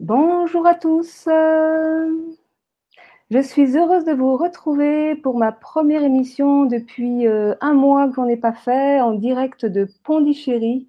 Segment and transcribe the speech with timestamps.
[0.00, 1.28] Bonjour à tous.
[3.30, 8.26] Je suis heureuse de vous retrouver pour ma première émission depuis euh, un mois qu'on
[8.26, 10.86] n'est pas fait en direct de Pondichéry.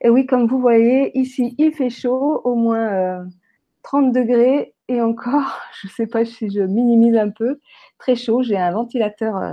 [0.00, 3.28] Et oui, comme vous voyez, ici il fait chaud, au moins
[3.82, 7.60] 30 euh, degrés et encore, je ne sais pas si je minimise un peu,
[7.98, 8.42] très chaud.
[8.42, 9.52] J'ai un ventilateur euh,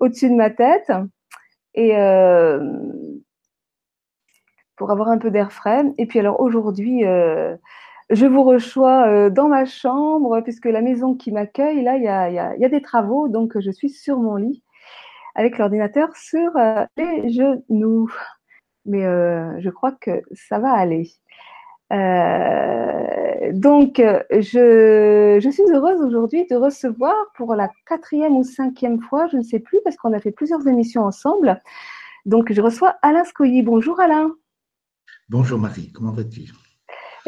[0.00, 0.90] au-dessus de ma tête
[1.74, 1.92] et
[4.74, 5.84] pour avoir un peu d'air frais.
[5.98, 7.04] Et puis alors aujourd'hui,
[8.10, 12.64] je vous reçois euh, dans ma chambre, puisque la maison qui m'accueille, là, il y
[12.64, 14.62] a, des travaux, donc je suis sur mon lit
[15.34, 18.10] avec l'ordinateur sur euh, les genoux.
[18.86, 21.10] Mais euh, je crois que ça va aller.
[23.52, 29.36] donc, je, je, suis heureuse aujourd'hui de recevoir pour la quatrième ou cinquième fois, je
[29.36, 31.60] ne sais plus, parce qu'on a fait plusieurs émissions ensemble.
[32.24, 33.62] Donc, je reçois Alain Scoyi.
[33.62, 34.32] Bonjour Alain.
[35.28, 36.52] Bonjour Marie, comment vas-tu?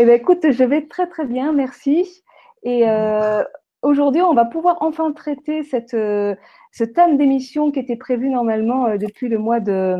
[0.01, 2.25] Eh bien, écoute, je vais très très bien, merci.
[2.63, 3.45] Et euh,
[3.83, 6.35] aujourd'hui, on va pouvoir enfin traiter cette, euh,
[6.73, 9.97] ce thème d'émission qui était prévu normalement euh, depuis le mois de,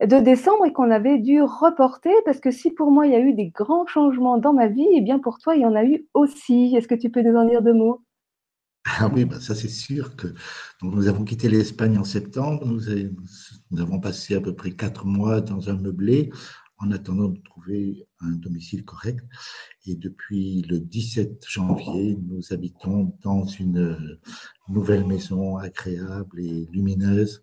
[0.00, 3.20] de décembre et qu'on avait dû reporter parce que si pour moi il y a
[3.20, 5.84] eu des grands changements dans ma vie, eh bien pour toi il y en a
[5.84, 6.74] eu aussi.
[6.74, 8.00] Est-ce que tu peux nous en dire deux mots?
[8.84, 10.28] Ah oui, bah ça c'est sûr que
[10.82, 15.70] nous avons quitté l'Espagne en septembre, nous, avons passé à peu près quatre mois dans
[15.70, 16.30] un meublé
[16.82, 19.24] en attendant de trouver un domicile correct.
[19.86, 24.18] Et depuis le 17 janvier, nous habitons dans une
[24.68, 27.42] nouvelle maison agréable et lumineuse,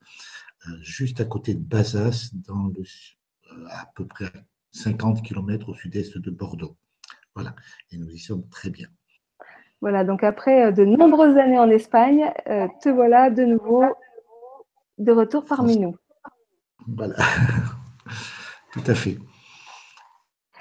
[0.68, 4.32] euh, juste à côté de Bazas, dans le, euh, à peu près
[4.72, 6.76] 50 km au sud-est de Bordeaux.
[7.36, 7.56] Voilà,
[7.92, 8.88] et nous y sommes très bien.
[9.82, 12.32] Voilà, donc après euh, de nombreuses années en Espagne,
[12.82, 13.86] te voilà de nouveau
[14.98, 15.96] de retour parmi nous.
[16.88, 17.16] Voilà,
[18.74, 19.18] tout à fait.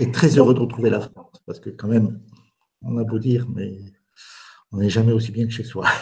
[0.01, 2.21] Et très heureux de retrouver la France, parce que quand même,
[2.83, 3.79] on a beau dire, mais
[4.73, 5.87] on n'est jamais aussi bien que chez soi.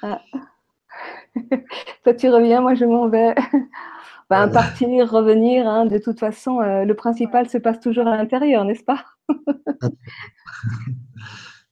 [0.00, 0.22] Ah.
[2.04, 3.34] Toi, tu reviens, moi, je m'en vais.
[4.30, 8.64] Ben, Partir, revenir, hein, de toute façon, euh, le principal se passe toujours à l'intérieur,
[8.64, 9.02] n'est-ce pas?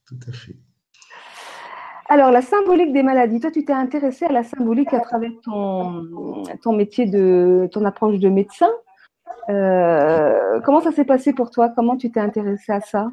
[0.07, 0.57] Tout à fait.
[2.09, 3.39] Alors, la symbolique des maladies.
[3.39, 8.17] Toi, tu t'es intéressé à la symbolique à travers ton, ton métier de ton approche
[8.17, 8.71] de médecin.
[9.49, 11.69] Euh, comment ça s'est passé pour toi?
[11.69, 13.09] Comment tu t'es intéressé à ça?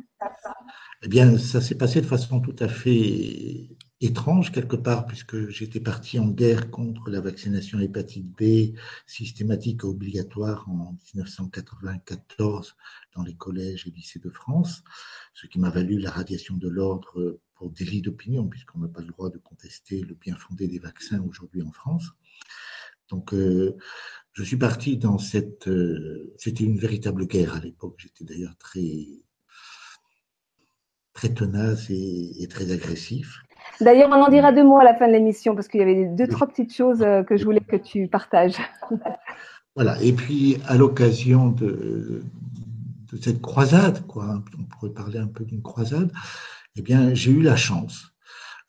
[1.03, 3.69] Eh bien, ça s'est passé de façon tout à fait
[4.01, 9.87] étrange quelque part, puisque j'étais parti en guerre contre la vaccination hépatite B systématique et
[9.87, 12.77] obligatoire en 1994
[13.15, 14.83] dans les collèges et lycées de France,
[15.33, 19.09] ce qui m'a valu la radiation de l'ordre pour délit d'opinion, puisqu'on n'a pas le
[19.09, 22.11] droit de contester le bien fondé des vaccins aujourd'hui en France.
[23.11, 23.77] Donc, euh,
[24.35, 25.69] je suis parti dans cette.
[25.69, 27.95] Euh, c'était une véritable guerre à l'époque.
[27.99, 29.07] J'étais d'ailleurs très,
[31.13, 33.39] très tenace et, très agressif.
[33.81, 36.07] D'ailleurs, on en dira deux mots à la fin de l'émission parce qu'il y avait
[36.07, 38.57] deux, trois petites choses euh, que je voulais que tu partages.
[39.77, 40.01] Voilà.
[40.03, 42.23] Et puis, à l'occasion de,
[43.13, 46.13] de, cette croisade, quoi, on pourrait parler un peu d'une croisade,
[46.77, 48.15] eh bien, j'ai eu la chance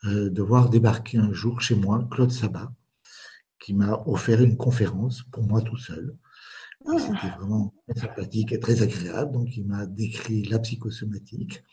[0.06, 2.72] euh, de voir débarquer un jour chez moi Claude Sabat,
[3.66, 6.16] qui m'a offert une conférence pour moi tout seul.
[6.86, 7.00] Ah.
[7.00, 9.32] C'était vraiment très sympathique et très agréable.
[9.32, 11.64] Donc, il m'a décrit la psychosomatique.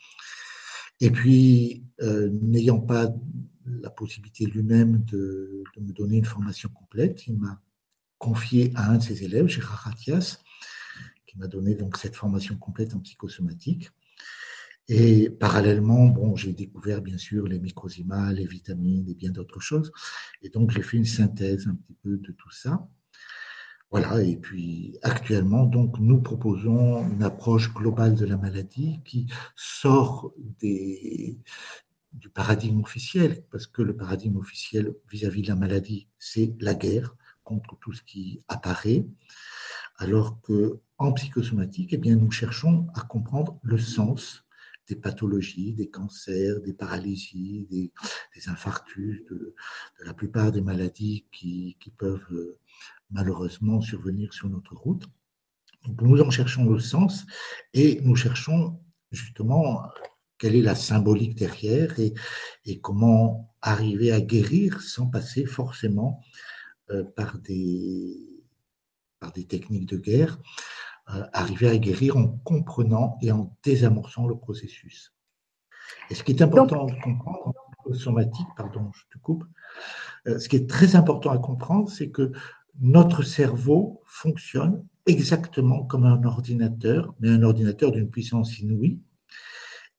[1.01, 3.13] Et puis, euh, n'ayant pas
[3.67, 7.61] la possibilité lui-même de, de, me donner une formation complète, il m'a
[8.17, 10.39] confié à un de ses élèves, Gérard Ratias,
[11.27, 13.91] qui m'a donné donc cette formation complète en psychosomatique.
[14.89, 19.91] Et parallèlement, bon, j'ai découvert bien sûr les microzymas, les vitamines et bien d'autres choses.
[20.41, 22.87] Et donc, j'ai fait une synthèse un petit peu de tout ça.
[23.91, 30.33] Voilà, et puis actuellement, donc, nous proposons une approche globale de la maladie qui sort
[30.59, 31.37] des,
[32.11, 37.15] du paradigme officiel, parce que le paradigme officiel vis-à-vis de la maladie, c'est la guerre
[37.43, 39.05] contre tout ce qui apparaît,
[39.97, 44.43] alors que en psychosomatique, eh bien, nous cherchons à comprendre le sens
[44.87, 49.55] des pathologies, des cancers, des paralysies, des, infarctus, de,
[50.05, 52.59] la plupart des maladies qui, peuvent euh,
[53.11, 55.05] malheureusement survenir sur notre route.
[55.85, 57.25] Donc nous en cherchons le sens
[57.73, 58.79] et nous cherchons
[59.11, 59.83] justement
[60.37, 62.13] quelle est la symbolique derrière et,
[62.65, 66.21] et comment arriver à guérir sans passer forcément
[66.89, 68.43] euh, par, des,
[69.19, 70.37] par des techniques de guerre.
[71.05, 75.13] Arriver à guérir en comprenant et en désamorçant le processus.
[76.09, 77.53] Et ce qui est important à comprendre
[77.85, 79.43] en somatique, pardon, je te coupe,
[80.27, 82.31] euh, ce qui est très important à comprendre, c'est que
[82.79, 88.99] notre cerveau fonctionne exactement comme un ordinateur, mais un ordinateur d'une puissance inouïe.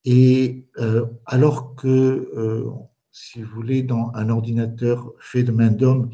[0.04, 1.88] Et euh, alors que,
[2.36, 2.70] euh,
[3.10, 6.10] si vous voulez, dans un ordinateur fait de main d'homme,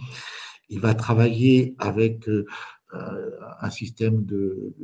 [0.68, 2.46] il va travailler avec euh,
[2.92, 4.74] un système de,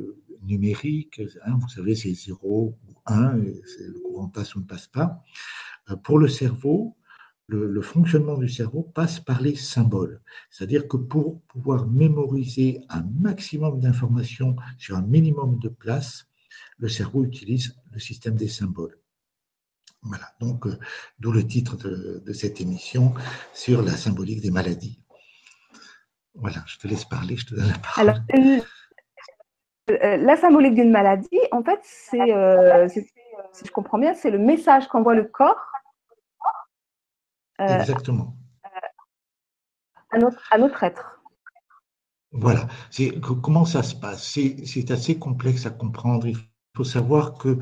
[0.43, 5.23] numérique, hein, vous savez, c'est 0 ou 1, le courant passe ou ne passe pas.
[6.03, 6.95] Pour le cerveau,
[7.47, 10.21] le, fonctionnement du cerveau passe par les symboles.
[10.49, 16.27] C'est-à-dire que pour pouvoir mémoriser un maximum d'informations sur un minimum de place,
[16.77, 18.99] le cerveau utilise le système des symboles.
[20.03, 20.77] Voilà, donc euh,
[21.19, 23.13] d'où le titre de, cette émission
[23.53, 24.99] sur la symbolique des maladies.
[26.37, 28.09] Voilà, je te laisse parler, je te donne la parole.
[28.09, 28.59] Alors, euh,
[29.89, 32.17] euh, la symbolique d'une maladie, en fait, c'est,
[33.53, 35.71] si je comprends bien, c'est le message qu'envoie le corps
[37.61, 38.35] euh, Exactement.
[40.11, 41.21] À notre, être.
[42.31, 42.67] Voilà.
[43.43, 44.23] Comment ça se passe?
[44.23, 46.27] C'est assez complexe à comprendre.
[46.27, 46.37] Il
[46.75, 47.57] faut savoir que,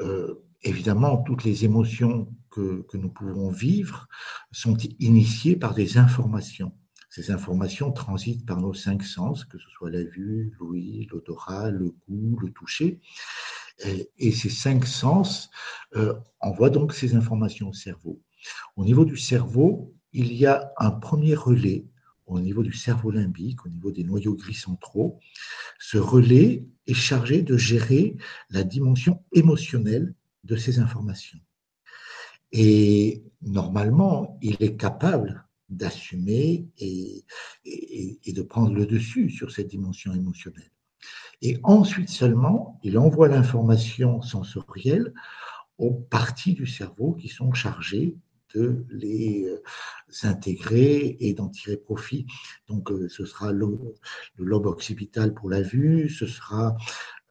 [0.00, 4.08] euh, évidemment, toutes les émotions que, que, nous pouvons vivre
[4.52, 6.72] sont initiées par des informations.
[7.08, 11.94] Ces informations transitent par nos cinq sens, que ce soit la vue, l'ouïe, l'odorat, le
[12.08, 13.00] goût, le toucher.
[14.18, 15.50] Et, ces cinq sens
[15.96, 18.20] euh, envoient donc ces informations au cerveau.
[18.76, 21.86] Au niveau du cerveau, il y a un premier relais
[22.26, 25.20] au niveau du cerveau limbique, au niveau des noyaux gris centraux.
[25.78, 28.16] Ce relais est chargé de gérer
[28.50, 30.14] la dimension émotionnelle
[30.44, 31.38] de ces informations.
[32.52, 37.24] Et normalement, il est capable d'assumer et,
[37.64, 40.70] de prendre le dessus sur cette dimension émotionnelle.
[41.42, 45.12] Et ensuite seulement, il envoie l'information sensorielle
[45.78, 48.16] aux parties du cerveau qui sont chargées
[48.54, 49.62] de les euh,
[50.22, 52.26] intégrer et d'en tirer profit.
[52.68, 53.66] Donc, euh, ce sera le,
[54.38, 56.76] lobe occipital pour la vue, ce sera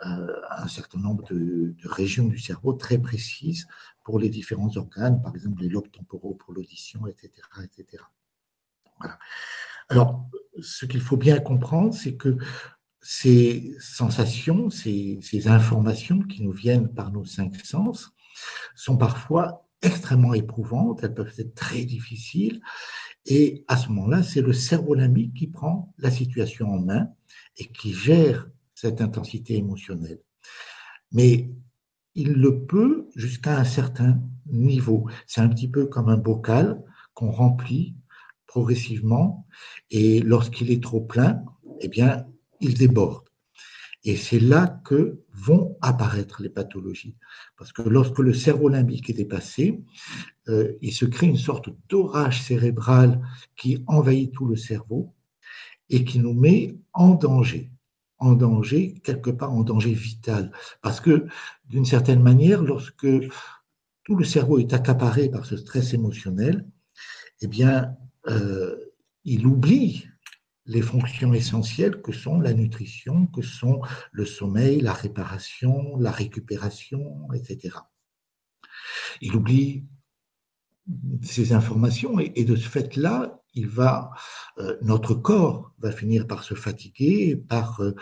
[0.06, 3.68] euh, un certain nombre de, régions du cerveau très précises
[4.04, 7.32] pour les différents organes, par exemple les lobes temporaux pour l'audition, etc.,
[7.64, 8.04] etc.
[9.90, 10.28] Alors,
[10.62, 12.38] ce qu'il faut bien comprendre, c'est que
[13.02, 18.12] ces sensations, ces, ces, informations qui nous viennent par nos cinq sens
[18.76, 22.62] sont parfois extrêmement éprouvantes, elles peuvent être très difficiles.
[23.28, 27.10] Et à ce moment-là, c'est le cerveau limbique qui prend la situation en main
[27.58, 30.20] et qui gère cette intensité émotionnelle.
[31.12, 31.50] Mais
[32.16, 35.08] il le peut jusqu'à un certain niveau.
[35.28, 36.82] C'est un petit peu comme un bocal
[37.14, 37.96] qu'on remplit
[38.56, 39.46] progressivement
[39.92, 41.44] et lorsqu'il est trop plein,
[41.82, 42.26] eh bien,
[42.62, 43.26] il déborde.
[44.06, 47.18] Et c'est là que vont apparaître les pathologies.
[47.58, 49.84] Parce que lorsque le cerveau limbique est dépassé,
[50.48, 53.20] euh, il se crée une sorte d'orage cérébral
[53.58, 55.14] qui envahit tout le cerveau
[55.90, 57.72] et qui nous met en danger.
[58.20, 60.54] En danger, quelque part en danger vital.
[60.82, 61.28] Parce que,
[61.68, 63.12] d'une certaine manière, lorsque
[64.06, 66.66] tout le cerveau est accaparé par ce stress émotionnel,
[67.42, 68.76] eh bien, euh,
[69.24, 70.08] il oublie
[70.66, 73.82] les fonctions essentielles que sont la nutrition, que sont
[74.12, 77.78] le sommeil, la réparation, la récupération, etc.
[79.22, 79.86] Il oublie
[81.22, 87.80] ces informations et, de ce fait-là, euh, notre corps va finir par se fatiguer, par
[87.82, 87.96] euh,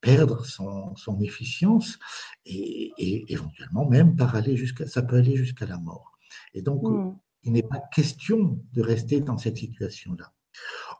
[0.00, 1.98] perdre son, efficience
[2.44, 6.12] et, éventuellement même par aller jusqu'à, ça peut aller jusqu'à la mort.
[6.52, 7.16] Et donc, mmh.
[7.44, 10.32] Il n'est pas question de rester dans cette situation-là.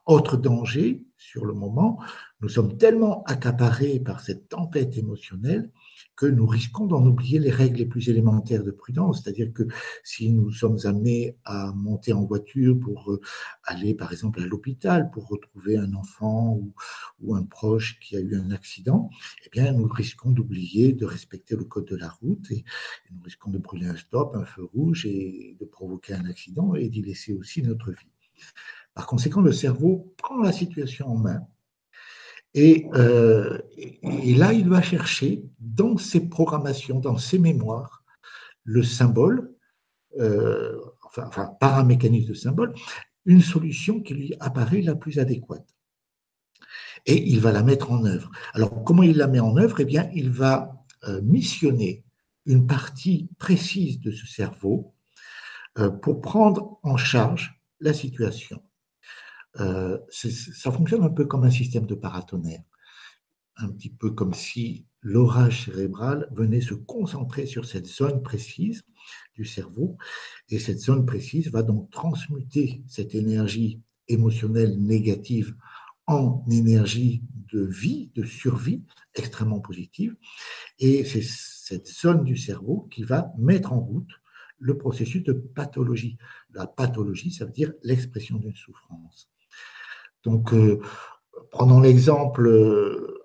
[0.06, 1.98] Autre danger, sur le moment,
[2.40, 5.70] nous sommes tellement accaparés par cette tempête émotionnelle
[6.16, 9.22] que nous risquons d'en oublier les règles les plus élémentaires de prudence.
[9.22, 9.64] C'est-à-dire que
[10.04, 13.20] si nous sommes amenés à monter en voiture pour euh,
[13.64, 16.60] aller, par exemple, à l'hôpital pour retrouver un enfant
[17.20, 19.10] ou, un proche qui a eu un accident,
[19.44, 23.22] eh bien, nous risquons d'oublier de respecter le code de la route et, et nous
[23.22, 27.02] risquons de brûler un stop, un feu rouge et de provoquer un accident et d'y
[27.02, 28.12] laisser aussi notre vie.
[28.94, 31.40] Par conséquent, le cerveau prend la situation en main
[32.56, 38.04] euh, et, là, il va chercher dans ses programmations, dans ses mémoires,
[38.64, 39.52] le symbole,
[40.20, 41.28] euh, enfin,
[41.60, 42.74] par un mécanisme de symbole,
[43.24, 45.66] une solution qui lui apparaît la plus adéquate.
[47.06, 48.30] Et il va la mettre en œuvre.
[48.54, 49.80] Alors, comment il la met en œuvre?
[49.80, 52.04] Eh bien, il va euh, missionner
[52.46, 54.94] une partie précise de ce cerveau
[56.02, 58.62] pour prendre en charge la situation.
[59.60, 62.62] Euh, ça fonctionne un peu comme un système de paratonnerre,
[63.56, 68.82] un petit peu comme si l'orage cérébral venait se concentrer sur cette zone précise
[69.34, 69.96] du cerveau,
[70.48, 75.54] et cette zone précise va donc transmuter cette énergie émotionnelle négative
[76.06, 78.82] en énergie de vie, de survie
[79.14, 80.16] extrêmement positive.
[80.78, 84.10] Et c'est cette zone du cerveau qui va mettre en route
[84.58, 86.18] le processus de pathologie.
[86.50, 89.30] La pathologie, ça veut dire l'expression d'une souffrance.
[90.24, 90.80] Donc, euh,
[91.50, 93.24] prenons l'exemple euh,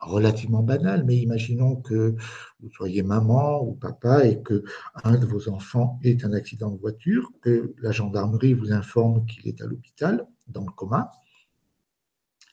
[0.00, 2.14] relativement banal, mais imaginons que
[2.60, 4.64] vous soyez maman ou papa et que
[5.02, 9.48] un de vos enfants ait un accident de voiture, que la gendarmerie vous informe qu'il
[9.48, 11.10] est à l'hôpital, dans le coma.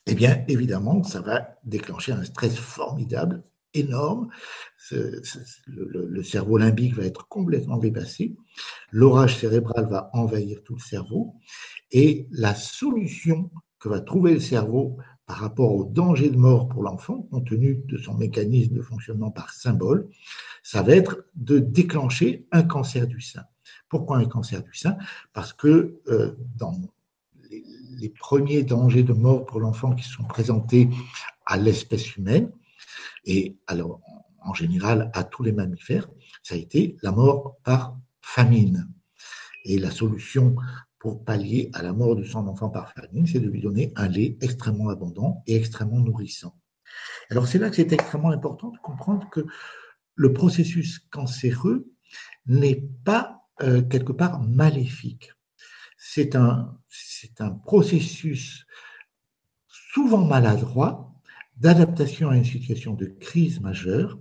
[0.06, 4.28] Eh bien, évidemment, ça va déclencher un stress formidable, énorme.
[4.90, 8.36] le, cerveau limbique va être complètement dépassé.
[8.90, 11.34] L'orage cérébral va envahir tout le cerveau.
[11.90, 16.82] Et la solution que va trouver le cerveau par rapport au danger de mort pour
[16.82, 20.08] l'enfant, compte tenu de son mécanisme de fonctionnement par symbole,
[20.62, 23.44] ça va être de déclencher un cancer du sein.
[23.88, 24.96] Pourquoi un cancer du sein?
[25.32, 26.74] Parce que euh, dans
[27.98, 30.88] les, premiers dangers de mort pour l'enfant qui sont présentés
[31.46, 32.50] à l'espèce humaine,
[33.24, 34.00] et alors
[34.40, 36.08] en général à tous les mammifères,
[36.42, 38.88] ça a été la mort par famine.
[39.64, 40.56] Et la solution
[40.98, 44.08] pour pallier à la mort de son enfant par famine, c'est de lui donner un
[44.08, 46.56] lait extrêmement abondant et extrêmement nourrissant.
[47.30, 49.46] Alors c'est là que c'est extrêmement important de comprendre que
[50.14, 51.90] le processus cancéreux
[52.46, 55.32] n'est pas euh, quelque part maléfique.
[55.96, 58.66] C'est un, c'est un processus
[59.66, 61.11] souvent maladroit
[61.56, 64.18] d'adaptation à une situation de crise majeure.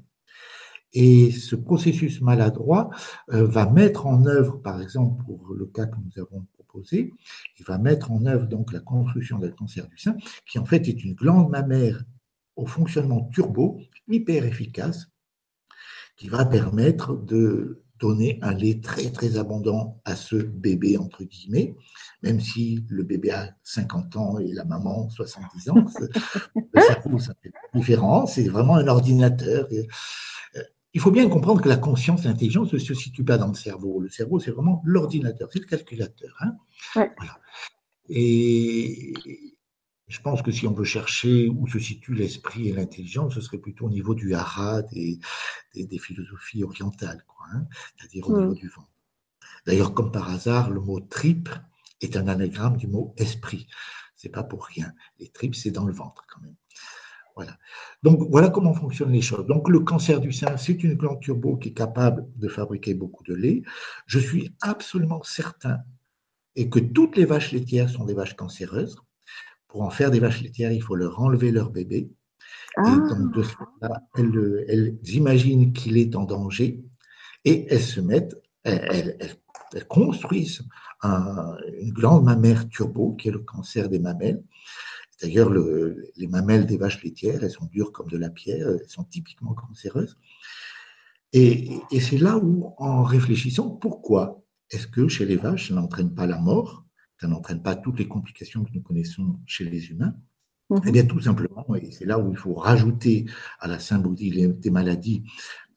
[0.93, 2.89] Et ce processus maladroit
[3.31, 7.13] euh, va mettre en œuvre, par exemple pour le cas que nous avons proposé,
[7.57, 10.87] il va mettre en œuvre donc la construction d'un cancer du sein, qui en fait
[10.89, 12.03] est une glande mammaire
[12.57, 15.07] au fonctionnement turbo, hyper efficace,
[16.17, 21.75] qui va permettre de donner un lait très très abondant à ce bébé entre guillemets,
[22.23, 25.85] même si le bébé a 50 ans et la maman 70 ans,
[26.73, 29.67] le cerveau ça fait différent, c'est vraiment un ordinateur
[30.93, 34.01] il faut bien comprendre que la conscience, l'intelligence ne se situe pas dans le cerveau.
[34.01, 36.35] Le cerveau, c'est vraiment l'ordinateur, c'est le calculateur.
[36.41, 37.07] Hein.
[38.09, 39.13] Et
[40.11, 43.57] je pense que si on veut chercher où se situe l'esprit et l'intelligence, ce serait
[43.57, 45.19] plutôt au niveau du hara des,
[45.73, 47.65] des, philosophies orientales, hein,
[47.95, 48.87] c'est-à-dire au niveau du vent.
[49.65, 51.49] D'ailleurs, comme par hasard, le mot trip
[52.01, 53.67] est un anagramme du mot esprit.
[54.17, 54.91] C'est pas pour rien.
[55.19, 56.55] Les tripes, c'est dans le ventre quand même.
[57.37, 57.57] Voilà.
[58.03, 59.47] Donc voilà comment fonctionnent les choses.
[59.47, 63.23] Donc le cancer du sein, c'est une glande turbo qui est capable de fabriquer beaucoup
[63.23, 63.63] de lait.
[64.07, 65.77] Je suis absolument certain
[66.57, 68.97] et que toutes les vaches laitières sont des vaches cancéreuses.
[69.71, 72.11] Pour en faire des vaches laitières, il faut leur enlever leur bébé.
[72.77, 72.97] Et ah.
[73.09, 76.83] donc de cela, elles, imaginent qu'il est en danger
[77.45, 79.17] et elles se mettent, elles,
[79.87, 80.63] construisent
[81.03, 84.43] une glande mammaire turbo qui est le cancer des mamelles
[85.21, 89.03] D'ailleurs, les mamelles des vaches laitières, elles sont dures comme de la pierre, elles sont
[89.03, 90.17] typiquement cancéreuses.
[91.31, 96.25] Et, c'est là où, en réfléchissant, pourquoi est-ce que chez les vaches, ça n'entraîne pas
[96.25, 96.85] la mort,
[97.21, 100.15] ça n'entraîne pas toutes les complications que nous connaissons chez les humains
[100.71, 100.81] mhm.
[100.87, 103.25] Eh bien, tout simplement, et c'est là où il faut rajouter
[103.59, 105.23] à la symbolique des maladies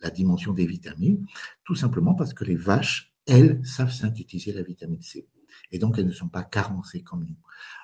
[0.01, 1.27] la dimension des vitamines,
[1.65, 5.29] tout simplement parce que les vaches, elles, savent synthétiser la vitamine C.
[5.71, 7.37] Et donc, elles ne sont pas carencées comme nous.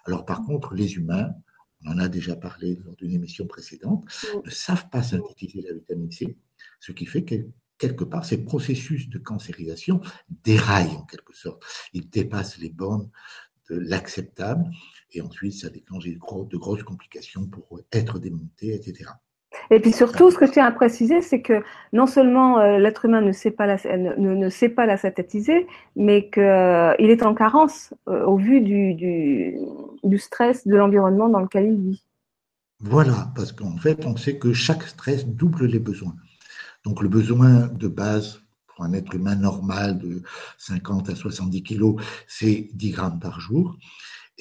[0.05, 1.31] Alors, par contre, les humains,
[1.85, 4.05] on en a déjà parlé lors d'une émission précédente,
[4.45, 6.37] ne savent pas synthétiser la vitamine C,
[6.79, 7.37] ce qui fait que
[7.81, 10.01] quelque part, ces processus de cancérisation
[10.45, 11.65] déraillent en quelque sorte.
[11.95, 13.11] Ils dépassent les bornes
[13.75, 14.65] l'acceptable
[15.13, 19.11] et ensuite ça déclenche de, de grosses complications pour être démonté, etc.
[19.71, 21.63] Et puis surtout, ce que je tiens à préciser, c'est que
[21.93, 25.67] non seulement euh, l'être humain ne sait pas la, ne, ne sait pas la synthétiser,
[25.97, 29.59] mais qu'il euh, est en carence euh, au vu du, du,
[30.05, 32.05] du stress de l'environnement dans lequel il vit.
[32.81, 36.15] Voilà, parce qu'en fait, on sait que chaque stress double les besoins.
[36.85, 38.43] Donc le besoin de base
[38.83, 40.23] un être humain normal de
[40.59, 43.77] 50 à 70 kilos, c'est 10 grammes par jour.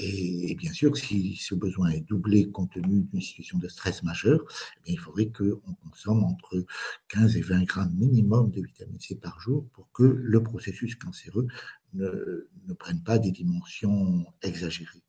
[0.01, 4.39] Et, bien sûr, si ce besoin est doublé compte tenu d'une situation de stress majeur,
[4.85, 6.65] eh il faudrait qu'on consomme entre
[7.09, 11.47] 15 et 20 grammes minimum de vitamine C par jour pour que le processus cancéreux
[11.93, 15.03] ne prenne pas des dimensions exagérées.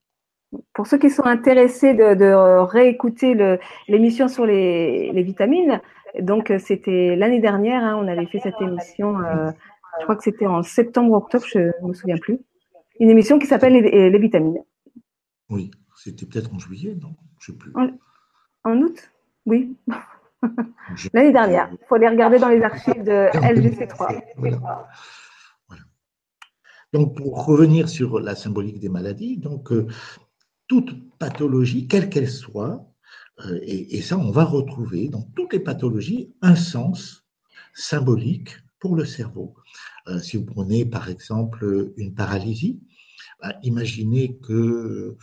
[0.74, 5.80] Pour ceux qui sont intéressés de, réécouter l'émission sur les, vitamines,
[6.20, 9.50] donc c'était l'année dernière, hein, on avait fait cette émission, euh,
[9.98, 12.38] je crois que c'était en septembre ou octobre, je ne me souviens plus,
[12.98, 14.58] une émission qui s'appelle les, vitamines.
[15.48, 17.72] Oui, c'était peut-être en juillet, non Je sais plus.
[18.64, 19.12] En, août
[19.46, 19.76] Oui.
[21.14, 21.68] L'année dernière.
[21.72, 24.22] Il faut aller regarder dans les archives de LGC3.
[24.36, 24.88] Voilà.
[26.92, 29.86] Donc, pour revenir sur la symbolique des maladies, donc, euh,
[30.70, 32.88] toute pathologie, quelle qu'elle soit,
[33.44, 37.26] euh, et, ça, on va retrouver dans toutes les pathologies un sens
[37.74, 39.56] symbolique pour le cerveau.
[40.06, 42.80] Euh, si vous prenez par exemple une paralysie,
[43.42, 45.16] bah, imaginez que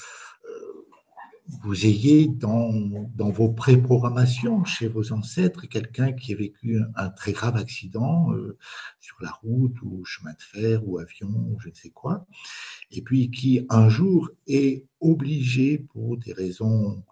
[1.64, 2.72] vous ayez dans,
[3.18, 8.58] vos préprogrammations chez vos ancêtres quelqu'un qui a vécu un très grave accident euh,
[9.00, 12.26] sur la route ou chemin de fer ou avion ou je ne sais quoi,
[12.92, 17.04] et puis qui un jour est obligé pour des raisons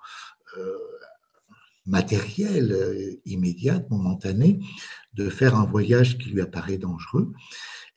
[0.57, 0.77] euh,
[1.85, 4.59] matérielles, euh, immédiates, momentanées,
[5.13, 7.31] de faire un voyage qui lui apparaît dangereux,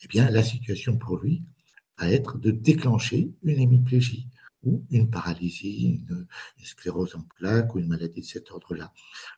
[0.05, 1.43] eh bien la situation pour lui
[1.99, 4.29] va être de déclencher une hémiplégie
[4.65, 6.27] ou une paralysie, une,
[6.65, 8.93] sclérose en plaques ou une maladie de cet ordre-là.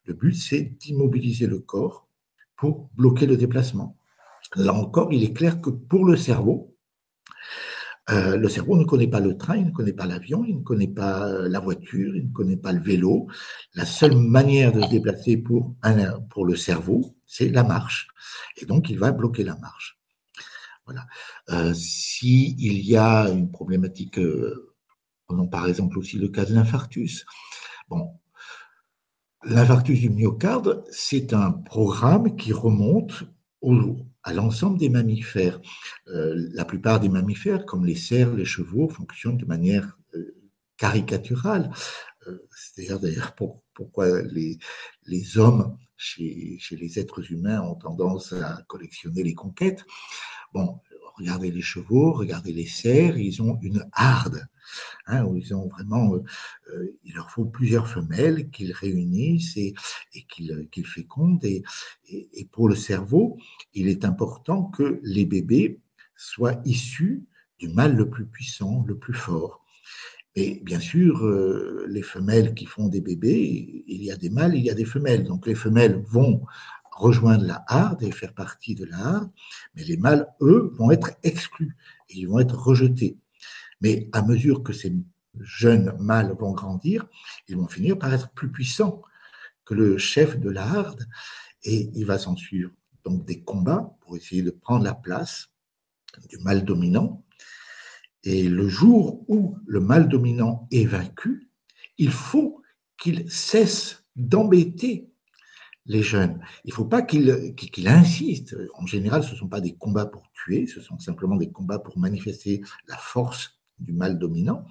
[0.04, 2.08] Le but, c'est d'immobiliser le corps
[2.56, 3.96] pour bloquer le déplacement.
[4.56, 6.74] Là encore, il est clair que pour le cerveau,
[8.10, 10.62] euh, le cerveau ne connaît pas le train, il ne connaît pas l'avion, il ne
[10.62, 13.28] connaît pas la voiture, il ne connaît pas le vélo.
[13.74, 15.76] La seule manière de se déplacer pour,
[16.30, 18.08] pour le cerveau, c'est la marche.
[18.56, 20.00] Et donc, il va bloquer la marche.
[20.86, 21.06] Voilà.
[21.50, 24.69] Euh, S'il y a une problématique euh,
[25.30, 27.24] Prenons par exemple aussi le cas de l'infarctus.
[27.88, 28.18] Bon,
[29.44, 33.22] l'infarctus du myocarde, c'est un programme qui remonte
[34.24, 35.60] à l'ensemble des mammifères.
[36.08, 40.34] Euh, la plupart des mammifères, comme les cerfs, les chevaux, fonctionnent de manière euh,
[40.76, 41.70] caricaturale.
[42.26, 43.36] Euh, c'est-à-dire d'ailleurs
[43.72, 44.58] pourquoi les,
[45.06, 49.84] les hommes chez, chez, les êtres humains ont tendance à collectionner les conquêtes?
[50.52, 50.80] Bon,
[51.16, 54.48] regardez les chevaux, regardez les cerfs, ils ont une harde.
[55.06, 56.22] Hein, où ils ont vraiment, euh,
[56.72, 59.74] euh, il leur faut plusieurs femelles qu'ils réunissent et,
[60.14, 61.44] et qu'ils fécondent.
[61.44, 61.64] Et,
[62.52, 63.38] pour le cerveau,
[63.74, 65.80] il est important que les bébés
[66.16, 67.24] soient issus
[67.58, 69.64] du mâle le plus puissant, le plus fort.
[70.36, 74.54] Et bien sûr, euh, les femelles qui font des bébés, il y a des mâles,
[74.54, 75.24] il y a des femelles.
[75.24, 76.42] Donc les femelles vont
[76.92, 79.30] rejoindre la harde et faire partie de la harde,
[79.74, 81.76] mais les mâles, eux, vont être exclus
[82.08, 83.16] et ils vont être rejetés.
[83.80, 84.94] Mais à mesure que ces
[85.38, 87.06] jeunes mâles vont grandir,
[87.48, 89.02] ils vont finir par être plus puissants
[89.64, 91.06] que le chef de la harde
[91.62, 92.70] et il va s'en suivre
[93.04, 95.50] donc des combats pour essayer de prendre la place
[96.28, 97.24] du mâle dominant.
[98.24, 101.48] Et le jour où le mâle dominant est vaincu,
[101.96, 102.62] il faut
[102.98, 105.08] qu'il cesse d'embêter
[105.86, 106.40] les jeunes.
[106.64, 108.56] Il ne faut pas qu'il qu insiste.
[108.74, 111.78] En général, ce ne sont pas des combats pour tuer, ce sont simplement des combats
[111.78, 114.66] pour manifester la force du mal dominant.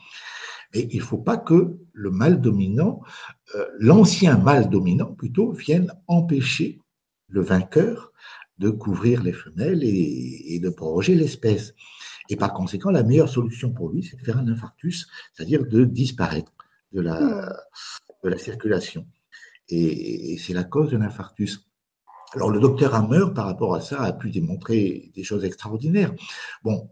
[0.73, 3.01] Mais il ne faut pas que le mal dominant,
[3.55, 6.79] euh, l'ancien mal dominant plutôt, vienne empêcher
[7.27, 8.11] le vainqueur
[8.59, 11.73] de couvrir les femelles et, de proroger l'espèce.
[12.29, 15.85] Et par conséquent, la meilleure solution pour lui, c'est de faire un infarctus, c'est-à-dire de
[15.85, 16.51] disparaître
[16.91, 17.53] de la, hmm.
[18.25, 19.07] de la circulation.
[19.69, 21.69] Et, et c'est la cause de l'infarctus.
[22.35, 26.13] Alors le docteur Hammer, par rapport à ça, a pu démontrer des choses extraordinaires.
[26.63, 26.91] Bon,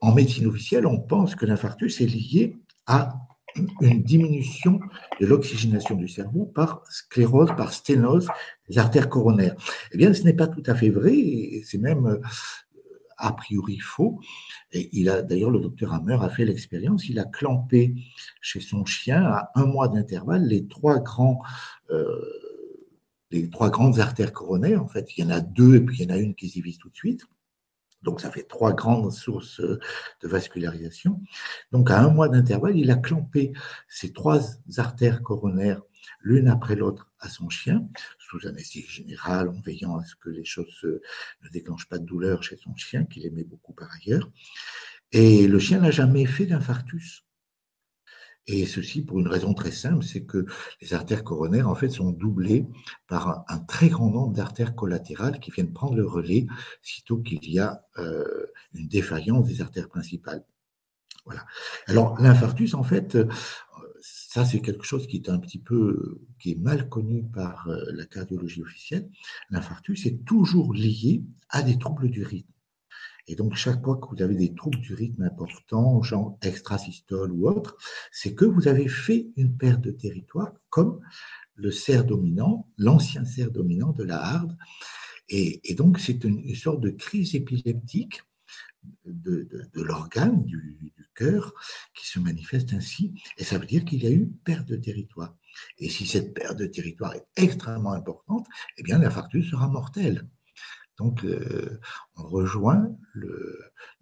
[0.00, 3.14] en médecine officielle, on pense que l'infarctus est lié à
[3.80, 4.80] une diminution
[5.20, 8.28] de l'oxygénation du cerveau par sclérose, par sténose
[8.68, 9.56] des artères coronaires.
[9.92, 12.20] Eh bien, ce n'est pas tout à fait vrai, c'est même euh,
[13.16, 14.20] a priori faux.
[14.72, 17.08] Il a d'ailleurs le docteur Hammer a fait l'expérience.
[17.08, 17.94] Il a clampé
[18.40, 21.40] chez son chien à un mois d'intervalle les trois grands
[21.90, 22.20] euh,
[23.30, 24.82] les trois grandes artères coronaires.
[24.82, 26.48] En fait, il y en a deux et puis il y en a une qui
[26.48, 27.26] s'y vise tout de suite.
[28.02, 31.20] Donc, ça fait trois grandes sources de vascularisation.
[31.72, 33.52] Donc, à un mois d'intervalle, il a clampé
[33.88, 34.40] ces trois
[34.76, 35.82] artères coronaires
[36.20, 40.44] l'une après l'autre à son chien, sous anesthésie générale, en veillant à ce que les
[40.44, 44.30] choses ne déclenchent pas de douleur chez son chien, qu'il aimait beaucoup par ailleurs.
[45.12, 47.25] Et le chien n'a jamais fait d'infarctus.
[48.48, 50.46] Et ceci pour une raison très simple, c'est que
[50.80, 52.66] les artères coronaires, en fait, sont doublées
[53.08, 56.46] par un, très grand nombre d'artères collatérales qui viennent prendre le relais
[56.82, 60.44] sitôt qu'il y a euh, une défaillance des artères principales.
[61.24, 61.44] Voilà.
[61.88, 63.26] Alors, l'infarctus, en fait, euh,
[64.00, 67.84] ça, c'est quelque chose qui est un petit peu, qui est mal connu par euh,
[67.94, 69.10] la cardiologie officielle.
[69.50, 72.52] L'infarctus est toujours lié à des troubles du rythme.
[73.28, 77.48] Et donc, chaque fois que vous avez des troubles du rythme importants, genre extrasystole ou
[77.48, 77.76] autre,
[78.12, 81.00] c'est que vous avez fait une perte de territoire, comme
[81.54, 84.56] le cerf dominant, l'ancien cerf dominant de la harde.
[85.28, 88.22] Et, donc, c'est une, sorte de crise épileptique
[89.04, 91.52] de, l'organe, du, du cœur,
[91.94, 93.20] qui se manifeste ainsi.
[93.38, 95.34] Et ça veut dire qu'il y a eu perte de territoire.
[95.78, 100.28] Et si cette perte de territoire est extrêmement importante, eh bien, l'infarctus sera mortel.
[100.98, 101.80] Donc, euh,
[102.16, 103.58] on rejoint le,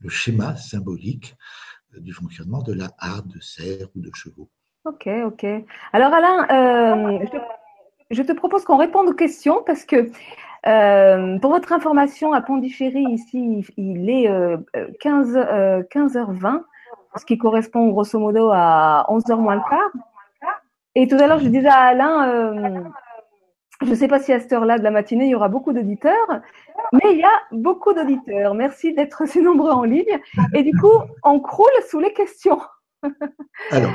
[0.09, 1.35] schéma symbolique
[1.97, 4.51] du fonctionnement de la harde de cerf ou de chevaux.
[4.85, 5.47] Ok, ok.
[5.95, 7.27] Alors Alain, euh,
[8.11, 10.11] je, te propose qu'on réponde aux questions parce que
[10.67, 14.29] euh, pour votre information, à Pondichéry, ici, il est
[15.01, 16.63] 15, euh, 15h20,
[17.17, 19.91] ce qui correspond grosso modo à 11h moins le quart.
[20.95, 22.93] Et tout à l'heure, je disais à Alain,
[23.81, 25.73] je ne sais pas si à cette heure-là de la matinée, il y aura beaucoup
[25.73, 26.41] d'auditeurs,
[26.95, 28.55] mais il y a beaucoup d'auditeurs.
[28.55, 30.21] Merci d'être si nombreux en ligne.
[30.55, 32.61] Et du coup, on croule sous les questions.
[33.71, 33.93] Alors,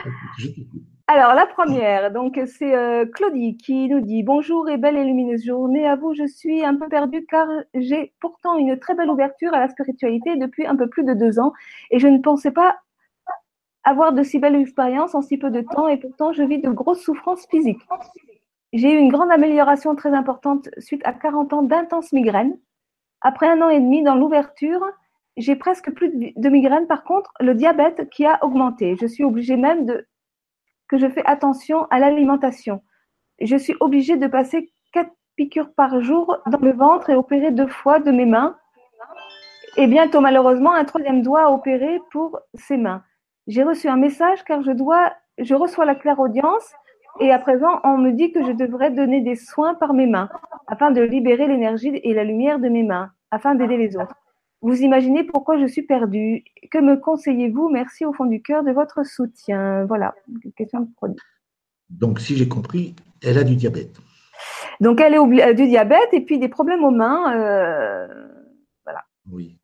[1.07, 5.45] Alors, la première, donc c'est euh, Claudie qui nous dit Bonjour et belle et lumineuse
[5.45, 6.13] journée à vous.
[6.13, 10.35] Je suis un peu perdue car j'ai pourtant une très belle ouverture à la spiritualité
[10.35, 11.53] depuis un peu plus de deux ans
[11.89, 12.77] et je ne pensais pas
[13.83, 16.69] avoir de si belles expériences en si peu de temps et pourtant je vis de
[16.69, 17.81] grosses souffrances physiques.
[18.71, 22.55] J'ai eu une grande amélioration très importante suite à 40 ans d'intenses migraines.
[23.21, 24.86] Après un an et demi dans l'ouverture,
[25.38, 26.88] j'ai presque plus de migraines.
[26.88, 28.95] Par contre, le diabète qui a augmenté.
[28.99, 30.05] Je suis obligée même de
[30.88, 32.82] que je fais attention à l'alimentation.
[33.39, 37.67] Je suis obligée de passer quatre piqûres par jour dans le ventre et opérer deux
[37.67, 38.58] fois de mes mains.
[39.77, 43.03] Et bientôt, malheureusement, un troisième doigt à opérer pour ses mains.
[43.47, 46.73] J'ai reçu un message car je dois, je reçois la clairaudience
[47.19, 50.29] et à présent, on me dit que je devrais donner des soins par mes mains
[50.67, 54.15] afin de libérer l'énergie et la lumière de mes mains, afin d'aider les autres.
[54.62, 56.43] Vous imaginez pourquoi je suis perdue.
[56.69, 57.69] Que me conseillez-vous?
[57.69, 59.86] Merci au fond du cœur de votre soutien.
[59.86, 60.13] Voilà,
[60.55, 61.19] question de produit.
[61.89, 63.97] Donc, si j'ai compris, elle a du diabète.
[64.79, 67.34] Donc, elle a euh, du diabète et puis des problèmes aux mains.
[67.36, 68.08] Euh,
[68.84, 69.05] voilà.
[69.32, 69.58] Oui.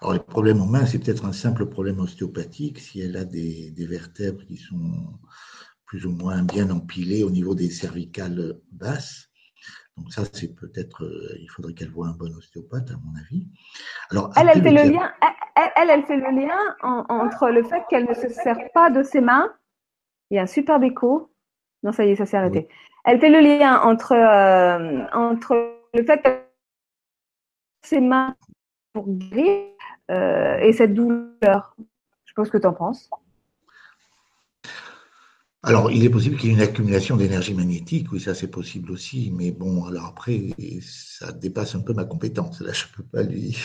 [0.00, 2.80] Alors, les problèmes aux mains, c'est peut-être un simple problème ostéopathique.
[2.80, 5.06] Si elle a des, des, vertèbres qui sont
[5.86, 9.30] plus ou moins bien empilées au niveau des cervicales basses,
[9.96, 13.48] donc ça, c'est peut-être, euh, il faudrait qu'elle voie un bon ostéopathe, à mon avis.
[14.10, 15.10] Alors, elle, elle fait le lien,
[15.54, 19.22] elle, elle, fait le lien entre le fait qu'elle ne se sert pas de ses
[19.22, 19.54] mains.
[20.30, 21.32] Il y a un superbe écho.
[21.82, 22.68] Non, ça y est, ça s'est arrêté.
[23.04, 26.28] Elle fait le lien entre, euh, entre le fait que
[27.82, 28.34] ses mains
[28.92, 29.72] pour guérir
[30.10, 31.74] euh, et cette douleur.
[32.24, 33.08] Je pense que tu en penses.
[35.66, 38.92] Alors, il est possible qu'il y ait une accumulation d'énergie magnétique, oui, ça c'est possible
[38.92, 40.40] aussi, mais bon, alors après,
[40.80, 42.60] ça dépasse un peu ma compétence.
[42.60, 43.58] Là, je ne peux, pas lui,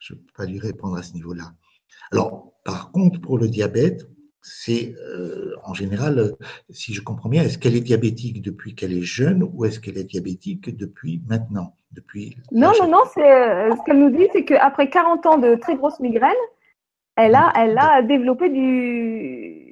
[0.00, 1.54] je peux pas lui répondre à ce niveau-là.
[2.12, 4.06] Alors, par contre, pour le diabète,
[4.42, 6.34] c'est euh, en général,
[6.68, 9.96] si je comprends bien, est-ce qu'elle est diabétique depuis qu'elle est jeune ou est-ce qu'elle
[9.96, 14.90] est diabétique depuis maintenant depuis Non, non, non, euh, ce qu'elle nous dit, c'est qu'après
[14.90, 16.34] 40 ans de très grosses migraines,
[17.16, 19.69] elle a, elle a développé du,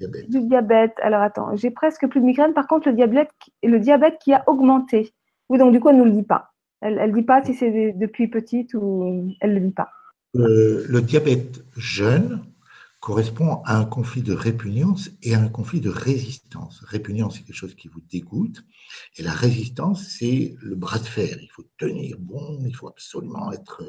[0.00, 0.94] du diabète.
[1.02, 2.54] Alors attends, j'ai presque plus de migraine.
[2.54, 3.30] Par contre, le diabète,
[3.62, 5.12] le diabète qui a augmenté.
[5.48, 6.52] Oui, donc du coup, elle ne nous le dit pas.
[6.80, 9.88] Elle ne dit pas si c'est depuis petite ou elle ne le dit pas.
[10.36, 12.40] Euh, le diabète jeune
[13.00, 16.80] correspond à un conflit de répugnance et à un conflit de résistance.
[16.84, 18.64] Répugnance, c'est quelque chose qui vous dégoûte,
[19.16, 21.38] et la résistance, c'est le bras de fer.
[21.40, 23.82] Il faut tenir bon, il faut absolument être,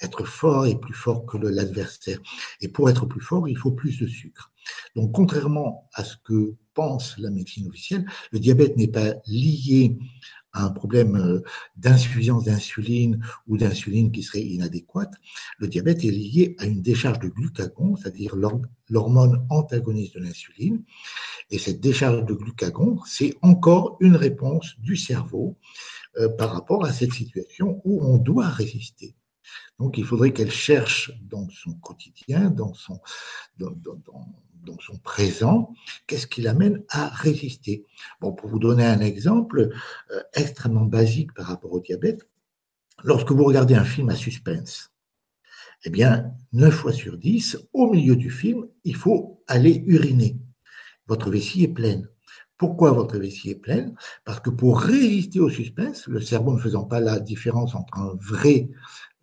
[0.00, 2.18] être fort et plus fort que l'adversaire.
[2.60, 4.50] Et pour être plus fort, il faut plus de sucre.
[4.96, 9.98] Donc, contrairement à ce que pense la médecine officielle, le diabète n'est pas lié
[10.54, 11.42] un problème euh,
[11.76, 15.12] d'insuffisance d'insuline ou d'insuline qui serait inadéquate.
[15.58, 18.34] Le diabète est lié à une décharge de glucagon, c'est-à-dire
[18.88, 20.82] l'hormone antagoniste de l'insuline.
[21.50, 25.56] Et cette décharge de glucagon, c'est encore une réponse du cerveau
[26.18, 29.14] euh, par rapport à cette situation où on doit résister.
[29.78, 33.00] Donc, il faudrait qu'elle cherche dans son quotidien, dans son,
[33.58, 34.26] dans, dans
[34.80, 35.72] son présent,
[36.06, 37.84] qu'est-ce qui l'amène à résister?
[38.20, 39.70] Bon, pour vous donner un exemple
[40.10, 42.28] euh, extrêmement basique par rapport au diabète,
[43.04, 44.92] lorsque vous regardez un film à suspense,
[45.84, 50.36] eh bien, 9 fois sur 10, au milieu du film, il faut aller uriner.
[51.06, 52.08] Votre vessie est pleine.
[52.56, 53.94] Pourquoi votre vessie est pleine?
[54.24, 58.16] Parce que pour résister au suspense, le cerveau ne faisant pas la différence entre un
[58.20, 58.68] vrai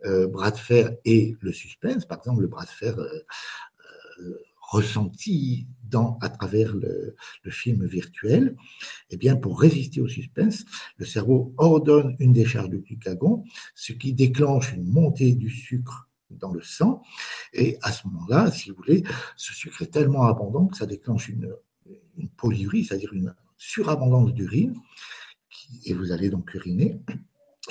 [0.05, 3.25] euh, bras de fer et le suspense, par exemple le bras de fer euh,
[4.75, 7.15] ressenti dans, à travers le,
[7.49, 8.55] film virtuel,
[9.11, 10.65] eh bien, pour résister au suspense,
[10.97, 13.43] le cerveau ordonne une décharge de glucagon,
[13.75, 17.01] ce qui déclenche une montée du sucre dans le sang.
[17.53, 19.03] Et à ce moment-là, si vous voulez,
[19.37, 21.53] ce sucre est tellement abondant que ça déclenche une,
[22.17, 24.75] une polyurie, c'est-à-dire une surabondance d'urine,
[25.85, 26.99] et vous allez donc uriner.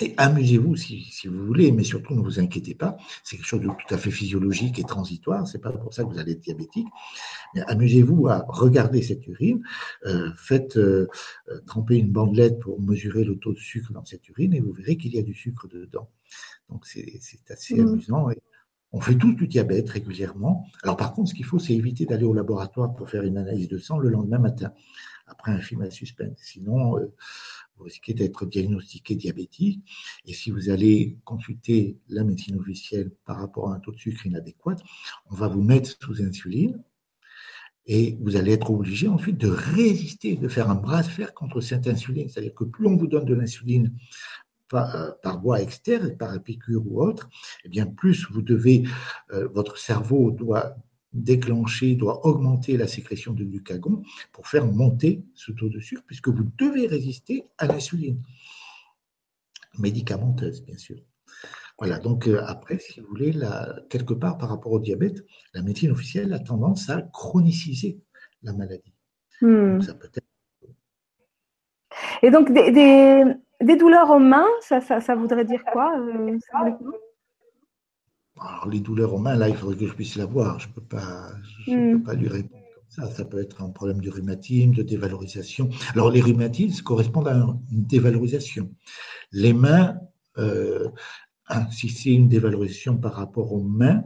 [0.00, 2.96] Et amusez-vous si, vous voulez, mais surtout ne vous inquiétez pas.
[3.22, 5.46] C'est quelque chose de tout à fait physiologique et transitoire.
[5.46, 6.88] C'est pas pour ça que vous allez être diabétique.
[7.54, 9.62] Mais amusez-vous à regarder cette urine.
[10.06, 11.08] Euh, faites euh,
[11.48, 14.72] euh, tremper une bandelette pour mesurer le taux de sucre dans cette urine et vous
[14.72, 16.10] verrez qu'il y a du sucre dedans.
[16.70, 17.88] Donc c'est assez mmh.
[17.88, 18.30] amusant.
[18.30, 18.38] Et
[18.90, 20.66] On fait tous du diabète régulièrement.
[20.82, 23.68] Alors par contre, ce qu'il faut, c'est éviter d'aller au laboratoire pour faire une analyse
[23.68, 24.72] de sang le lendemain matin,
[25.28, 26.38] après un film à suspense.
[26.38, 27.14] Sinon, euh,
[27.76, 29.84] vous risquez d'être diagnostiqué diabétique.
[30.26, 34.26] Et si vous allez consulter la médecine officielle par rapport à un taux de sucre
[34.26, 34.76] inadéquat,
[35.30, 36.82] on va vous mettre sous insuline.
[37.86, 41.60] Et vous allez être obligé ensuite de résister, de faire un bras de fer contre
[41.60, 42.28] cette insuline.
[42.28, 43.94] C'est-à-dire que plus on vous donne de l'insuline
[44.70, 47.28] par, euh, par, voie externe, par piqûre ou autre,
[47.64, 48.84] eh bien plus vous devez,
[49.32, 50.76] euh, votre cerveau doit
[51.14, 56.28] déclencher, doit augmenter la sécrétion de glucagon pour faire monter ce taux de sucre, puisque
[56.28, 58.20] vous devez résister à l'insuline
[59.78, 60.96] médicamenteuse, bien sûr.
[61.78, 63.32] Voilà, donc euh, après, si vous voulez,
[63.88, 65.24] quelque part par rapport au diabète,
[65.54, 68.00] la médecine officielle a tendance à chroniciser
[68.42, 68.94] la maladie.
[69.40, 69.80] Hmm.
[69.80, 70.24] ça peut être...
[72.22, 76.38] Et donc, des, douleurs aux mains, ça, ça, voudrait dire quoi euh,
[78.40, 80.58] alors, les douleurs aux mains, là, il faudrait que je puisse la voir.
[80.58, 81.30] Je ne peux, pas,
[81.66, 81.92] hmm.
[81.92, 83.10] peux pas lui répondre comme ça.
[83.10, 85.70] Ça peut être un problème de rhumatisme, de dévalorisation.
[85.92, 88.70] Alors, les rhumatismes correspondent à une dévalorisation.
[89.30, 89.98] Les mains,
[90.38, 90.90] euh,
[91.70, 94.02] si c'est une dévalorisation par rapport aux mains,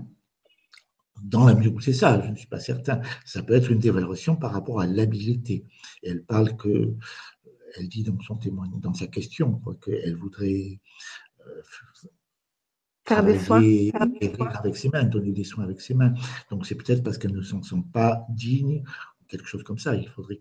[1.22, 3.80] dans la mesure où c'est ça, je ne suis pas certain, ça peut être une
[3.80, 5.64] dévalorisation par rapport à l'habileté.
[6.02, 6.94] elle parle que,
[7.76, 10.78] elle dit dans son témoignage, dans sa question, qu'elle voudrait
[11.46, 11.62] euh,
[13.08, 13.62] Faire des soins.
[14.58, 16.12] avec ses mains, donner des soins avec ses mains.
[16.50, 18.82] Donc c'est peut-être parce qu'elles ne s'en sont pas dignes,
[19.28, 19.94] quelque chose comme ça.
[19.94, 20.40] Il faudrait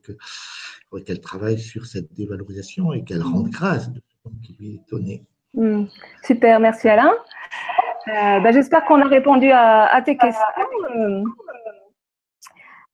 [1.05, 5.23] qu'elle travaille sur cette dévalorisation et qu'elle rende grâce de ce qui lui est donné.
[5.53, 5.85] Hmm.
[6.23, 7.13] Super, merci Alain.
[8.07, 11.23] Euh, ben, j'espère qu'on a répondu à, tes questions.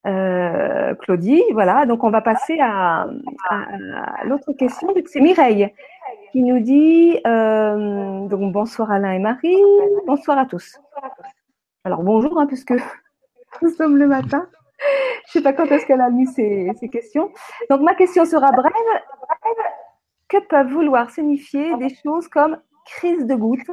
[0.06, 3.08] Euh, Claudie, voilà, donc on va passer à,
[3.50, 5.72] à l'autre question, c'est Mireille
[6.34, 9.56] qui nous dit euh, donc bonsoir Alain et Marie,
[10.08, 10.80] bonsoir à tous.
[11.84, 12.74] Alors bonjour, hein, puisque
[13.62, 14.48] nous sommes le matin.
[15.28, 17.32] Je ne sais pas quand est-ce qu'elle a mis ses, questions.
[17.70, 18.74] Donc ma question sera brève.
[20.28, 23.70] Que peuvent vouloir signifier des choses comme crise de goutte,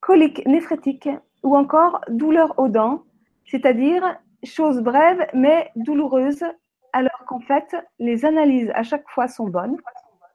[0.00, 1.08] colique néphrétique
[1.42, 3.04] ou encore douleur aux dents,
[3.46, 6.44] c'est-à-dire choses brèves mais douloureuses,
[6.92, 9.78] alors qu'en fait les analyses à chaque fois sont bonnes?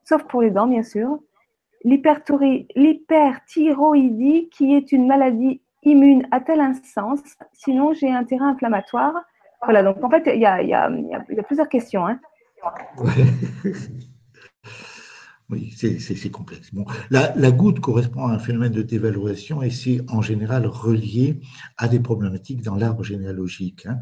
[0.08, 1.20] Sauf pour les dents, bien sûr.
[1.84, 7.20] L'hyperthyroïdie, qui est une maladie immune à tel sens,
[7.52, 9.14] sinon j'ai un terrain inflammatoire.
[9.62, 10.90] Voilà, donc en fait, il y a,
[11.42, 12.06] plusieurs questions.
[12.06, 12.18] Hein.
[15.50, 16.70] Oui, c'est complexe.
[17.08, 21.40] La, goutte correspond à un phénomène de dévalorisation et c'est en général relié
[21.78, 23.86] à des problématiques dans l'arbre généalogique.
[23.86, 23.98] Hein.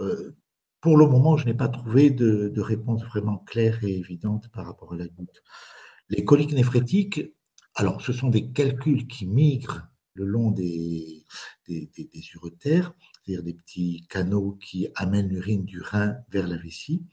[0.00, 0.36] Euh,
[0.82, 4.92] pour le moment, je n'ai pas trouvé de, réponse vraiment claire et évidente par rapport
[4.92, 5.42] à la goutte.
[6.08, 7.32] Les coliques néphrétiques,
[7.76, 11.24] alors ce sont des calculs qui migrent le long des,
[11.68, 11.88] des,
[12.34, 12.92] uretères,
[13.24, 17.06] c'est-à-dire des petits canaux qui amènent l'urine du rein vers la vessie.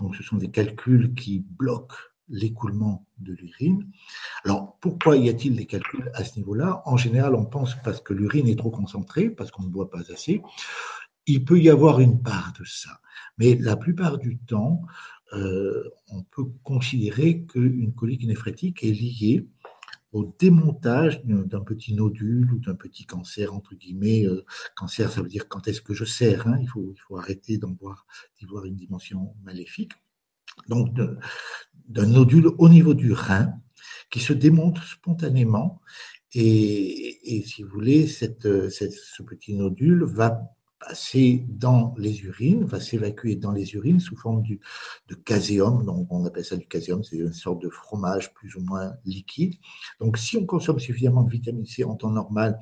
[0.00, 3.86] Donc ce sont des calculs qui bloquent l'écoulement de l'urine.
[4.44, 6.82] Alors, pourquoi y a-t-il des calculs à ce niveau-là?
[6.86, 10.10] En général, on pense parce que l'urine est trop concentrée, parce qu'on ne boit pas
[10.10, 10.40] assez,
[11.26, 13.00] il peut y avoir une part de ça.
[13.38, 14.82] Mais la plupart du temps,
[15.32, 19.46] euh, on peut considérer qu'une colique néphrétique est liée
[20.12, 24.24] au démontage d'un petit nodule ou d'un petit cancer, entre guillemets.
[24.26, 24.44] Euh,
[24.76, 26.46] cancer, ça veut dire quand est-ce que je sers.
[26.46, 28.06] Hein, il, faut, il faut arrêter d'en voir,
[28.38, 29.92] d'y voir une dimension maléfique.
[30.68, 30.94] Donc,
[31.88, 33.52] d'un nodule au niveau du rein
[34.10, 35.80] qui se démonte spontanément.
[36.32, 38.26] Et, si vous voulez, ce
[39.22, 40.40] petit nodule va
[40.86, 46.24] passer dans les urines, va s'évacuer dans les urines sous forme de caséum, donc on
[46.24, 49.54] appelle ça du caséum, c'est une sorte de fromage plus ou moins liquide.
[50.00, 52.58] Donc si on consomme suffisamment de vitamine C en temps normal,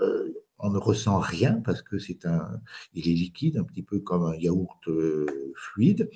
[0.00, 2.60] euh, on ne ressent rien parce que c'est un,
[2.94, 6.10] il est liquide, un petit peu comme un yaourt euh, fluide.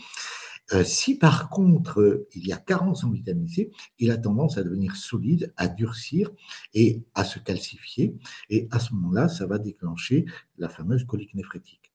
[0.72, 4.58] Euh, si par contre euh, il y a carence en vitamine C, il a tendance
[4.58, 6.30] à devenir solide, à durcir
[6.72, 8.16] et à se calcifier.
[8.48, 10.24] Et à ce moment-là, ça va déclencher
[10.56, 11.92] la fameuse colique néphrétique.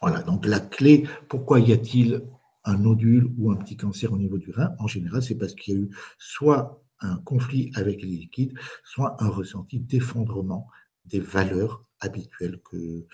[0.00, 2.22] Voilà, donc la clé, pourquoi y a-t-il
[2.64, 4.74] un nodule ou un petit cancer au niveau du rein?
[4.78, 9.22] En général, c'est parce qu'il y a eu soit un conflit avec les liquides, soit
[9.22, 10.68] un ressenti d'effondrement
[11.04, 13.06] des valeurs habituelles que,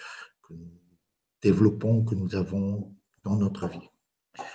[0.43, 0.71] que nous
[1.43, 3.92] développons, que nous avons dans notre vie.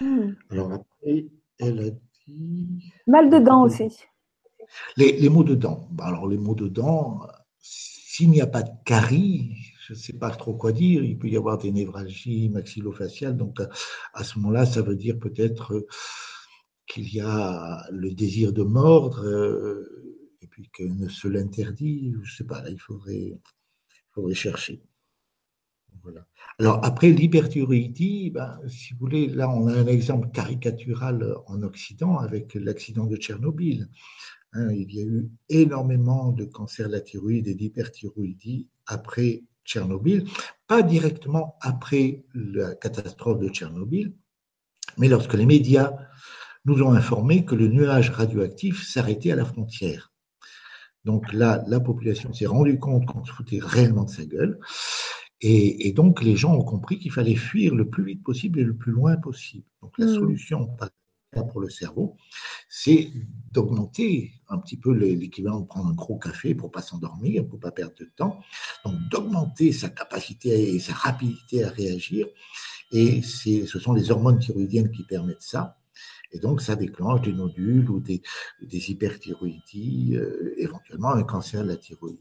[0.01, 0.31] Hmm.
[0.49, 1.27] Alors après,
[1.59, 1.89] elle a
[2.27, 2.93] dit.
[3.07, 4.05] Mal de dents aussi.
[4.95, 5.87] Les, les mots de dents.
[5.91, 7.21] Bah, alors les mots de dents,
[7.59, 11.03] s'il n'y a pas de carie, je ne sais pas trop quoi dire.
[11.03, 13.37] Il peut y avoir des névralgies maxillofaciales.
[13.37, 13.59] Donc
[14.13, 15.87] à ce moment-là, ça veut dire peut-être
[16.87, 22.11] qu'il y a le désir de mordre euh, et puis que ne se l'interdit.
[22.13, 22.61] Je ne sais pas.
[22.61, 23.39] Là, il faudrait.
[24.11, 24.81] faudrait chercher.
[26.59, 32.17] Alors après l'hyperthyroïdie, ben, si vous voulez, là on a un exemple caricatural en Occident
[32.17, 33.89] avec l'accident de Tchernobyl.
[34.53, 40.25] Hein, il y a eu énormément de cancers de la thyroïde et d'hyperthyroïdie après Tchernobyl,
[40.67, 44.13] pas directement après la catastrophe de Tchernobyl,
[44.97, 45.93] mais lorsque les médias
[46.65, 50.11] nous ont informé que le nuage radioactif s'arrêtait à la frontière.
[51.05, 54.59] Donc là, la population s'est rendue compte qu'on se foutait réellement de sa gueule.
[55.41, 58.75] Et, donc, les gens ont compris qu'il fallait fuir le plus vite possible et le
[58.75, 59.65] plus loin possible.
[59.81, 60.15] Donc, la mmh.
[60.15, 60.69] solution
[61.51, 62.15] pour le cerveau,
[62.69, 63.11] c'est
[63.51, 67.71] d'augmenter un petit peu l'équivalent de prendre un gros café pour pas s'endormir, pour pas
[67.71, 68.39] perdre de temps.
[68.85, 72.27] Donc, d'augmenter sa capacité et sa rapidité à réagir.
[72.91, 75.77] Et ce sont les hormones thyroïdiennes qui permettent ça.
[76.31, 78.21] Et donc, ça déclenche des nodules ou des,
[78.61, 82.19] des hyperthyroïdies, euh, éventuellement un cancer de la thyroïde.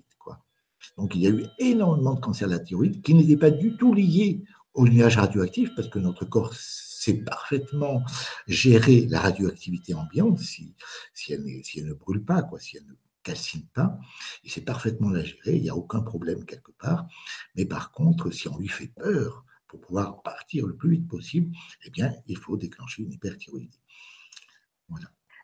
[0.97, 3.77] Donc, il y a eu énormément de cancers de la thyroïde qui n'étaient pas du
[3.77, 8.03] tout liés au nuage radioactif parce que notre corps sait parfaitement
[8.47, 10.75] gérer la radioactivité ambiante si,
[11.15, 13.99] si, elle, si elle ne brûle pas, quoi, si elle ne calcine pas,
[14.45, 17.07] il sait parfaitement la gérer, il n'y a aucun problème quelque part.
[17.57, 21.55] Mais par contre, si on lui fait peur pour pouvoir partir le plus vite possible,
[21.85, 23.81] eh bien, il faut déclencher une hyperthyroïdie.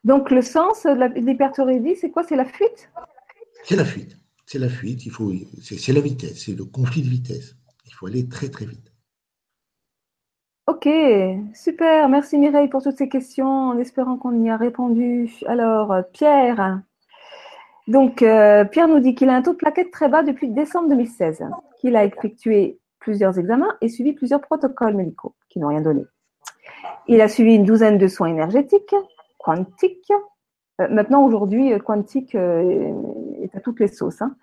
[0.05, 2.23] Donc le sens de l'hyperthyroïdie, c'est quoi?
[2.25, 2.90] C'est la fuite?
[3.64, 4.16] C'est la fuite.
[4.53, 5.07] C'est la fuite.
[5.07, 6.45] Il faut, c'est la vitesse.
[6.45, 7.57] C'est le conflit de vitesse.
[7.87, 8.93] Il faut aller très très vite.
[10.67, 10.87] Ok,
[11.55, 12.07] super.
[12.11, 15.33] Merci Mireille pour toutes ces questions, en espérant qu'on y a répondu.
[15.47, 16.83] Alors, Pierre.
[17.88, 20.91] Donc, euh, Pierre nous dit qu'il a un taux de plaquettes très bas depuis décembre
[20.91, 21.45] 2016,
[21.81, 26.03] qu'il a effectué plusieurs examens et suivi plusieurs protocoles médicaux qui n'ont rien donné.
[27.09, 28.95] Il a suivi une douzaine de soins énergétiques,
[29.38, 30.12] quantique.
[30.83, 32.37] Euh, maintenant, aujourd'hui, euh, quantique
[33.62, 34.22] toutes les sauces.
[34.22, 34.35] Hein.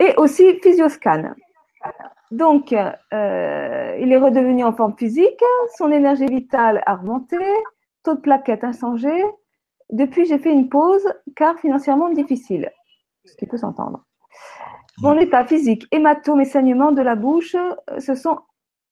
[0.00, 1.34] Et aussi physioscan.
[2.30, 2.76] Donc, il
[3.12, 5.42] est redevenu en forme physique,
[5.76, 7.36] son énergie vitale a remonté,
[8.02, 9.12] taux de plaquettes inchangé.
[9.90, 12.70] Depuis, j'ai fait une pause car financièrement difficile,
[13.26, 14.04] ce qui peut s'entendre.
[14.98, 17.56] Mon état physique, hématome et saignement de la bouche
[17.98, 18.38] se sont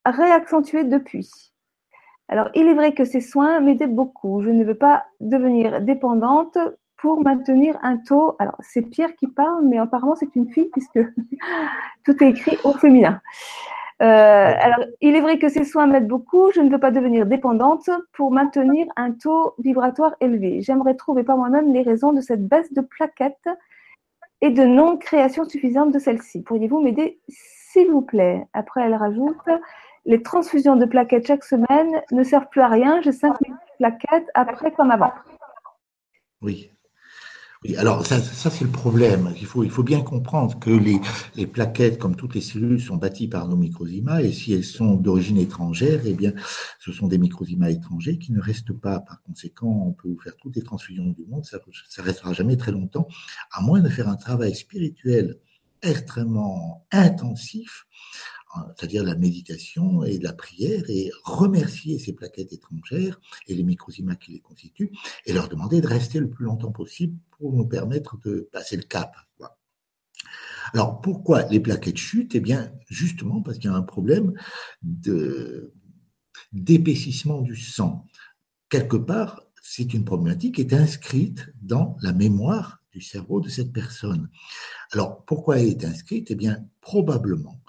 [0.05, 1.31] réaccentués depuis.
[2.29, 4.43] Alors, il est vrai que ces soins m'aidaient beaucoup.
[4.43, 6.59] Je ne veux pas devenir dépendante
[7.01, 8.37] pour maintenir un taux.
[8.39, 11.01] Alors, c'est Pierre qui parle, mais apparemment, c'est une fille puisque
[12.05, 13.21] tout est écrit au féminin.
[14.03, 16.51] Euh, alors, il est vrai que ces soins m'aident beaucoup.
[16.53, 20.63] Je ne veux pas devenir dépendante pour maintenir un taux vibratoire élevé.
[20.63, 23.49] J'aimerais trouver par moi-même les raisons de cette baisse de plaquettes
[24.41, 26.43] et de non-création suffisante de celle-ci.
[26.43, 28.47] Pourriez-vous m'aider, s'il vous plaît?
[28.55, 29.37] Après, elle rajoute
[30.07, 33.03] les transfusions de plaquettes chaque semaine ne servent plus à rien.
[33.03, 35.13] J'ai 5000 plaquettes après comme avant.
[36.41, 36.71] Oui.
[37.77, 39.35] Alors ça, c'est le problème.
[39.39, 40.99] Il faut, il faut bien comprendre que les,
[41.37, 44.95] les, plaquettes, comme toutes les cellules, sont bâties par nos microzymas et si elles sont
[44.95, 46.33] d'origine étrangère, eh bien,
[46.79, 49.01] ce sont des microzymas étrangers qui ne restent pas.
[49.01, 52.57] Par conséquent, on peut vous faire toutes les transfusions du monde, ça ne restera jamais
[52.57, 53.07] très longtemps,
[53.53, 55.37] à moins de faire un travail spirituel
[55.83, 57.87] extrêmement intensif
[58.77, 64.33] c'est-à-dire la méditation et la prière, et remercier ces plaquettes étrangères et les microzymas qui
[64.33, 64.91] les constituent,
[65.27, 68.83] et leur demander de rester le plus longtemps possible pour nous permettre de passer le
[68.83, 69.15] cap.
[70.73, 72.35] Alors pourquoi les plaquettes chutent?
[72.35, 74.35] Eh bien justement parce qu'il y a un problème
[76.53, 78.07] d'épaississement du sang.
[78.69, 83.73] Quelque part, c'est une problématique qui est inscrite dans la mémoire du cerveau de cette
[83.73, 84.29] personne.
[84.93, 86.31] Alors pourquoi elle est inscrite?
[86.31, 87.60] Eh bien probablement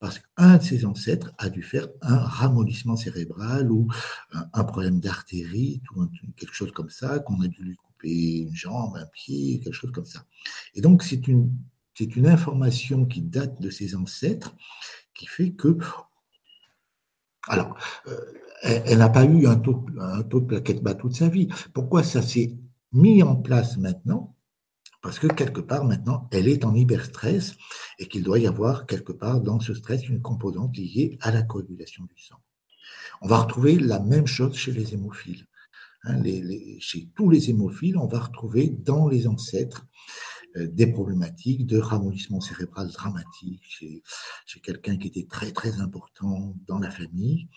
[0.00, 3.86] parce qu'un de ses ancêtres a dû faire un ramollissement cérébral ou
[4.32, 8.96] un problème d'artérite ou quelque chose comme ça, qu'on a dû lui couper une jambe,
[8.96, 10.24] un pied, quelque chose comme ça.
[10.74, 11.54] Et donc, c'est une,
[11.94, 14.56] c'est une information qui date de ses ancêtres
[15.14, 15.76] qui fait que.
[17.48, 18.18] Alors, euh,
[18.62, 21.48] elle, n'a pas eu un taux, un taux de plaquettes bas toute sa vie.
[21.74, 22.58] Pourquoi ça s'est
[22.92, 24.34] mis en place maintenant?
[25.02, 27.56] Parce que quelque part maintenant, elle est en hyperstress
[27.98, 31.42] et qu'il doit y avoir quelque part dans ce stress une composante liée à la
[31.42, 32.40] coagulation du sang.
[33.22, 35.46] On va retrouver la même chose chez les hémophiles.
[36.04, 36.22] Hein,
[36.78, 39.86] chez tous les hémophiles, on va retrouver dans les ancêtres
[40.56, 44.02] euh, des problématiques de ramollissement cérébral dramatique chez,
[44.46, 47.48] chez quelqu'un qui était très très important dans la famille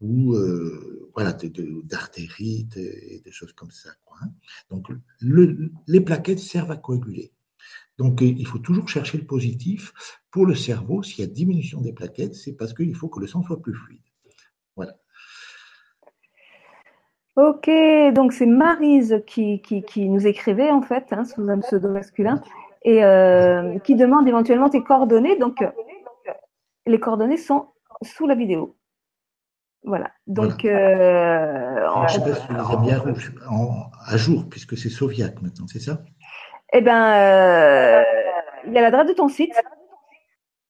[0.00, 3.90] ou euh, voilà, et des choses comme ça.
[4.20, 4.28] Hein.
[4.70, 4.86] Donc,
[5.20, 7.32] le, les plaquettes servent à coaguler.
[7.98, 10.20] Donc, euh, il faut toujours chercher le positif.
[10.30, 13.26] Pour le cerveau, s'il y a diminution des plaquettes, c'est parce qu'il faut que le
[13.26, 14.00] sang soit plus fluide.
[14.76, 14.94] Voilà.
[17.36, 17.68] Ok,
[18.14, 22.40] donc c'est Marise qui, qui, nous écrivait en fait, hein, sous un pseudo masculin,
[22.82, 25.36] et euh, qui demande éventuellement tes coordonnées.
[25.36, 25.62] Donc,
[26.86, 27.68] les coordonnées sont
[28.02, 28.76] sous la vidéo.
[29.84, 30.10] Voilà.
[30.26, 33.02] Donc, euh, je sais pas si vous bien
[34.06, 36.02] à jour, puisque c'est Soviac maintenant, c'est ça?
[36.72, 38.02] Eh bien, euh,
[38.66, 39.54] il y a l'adresse de ton site.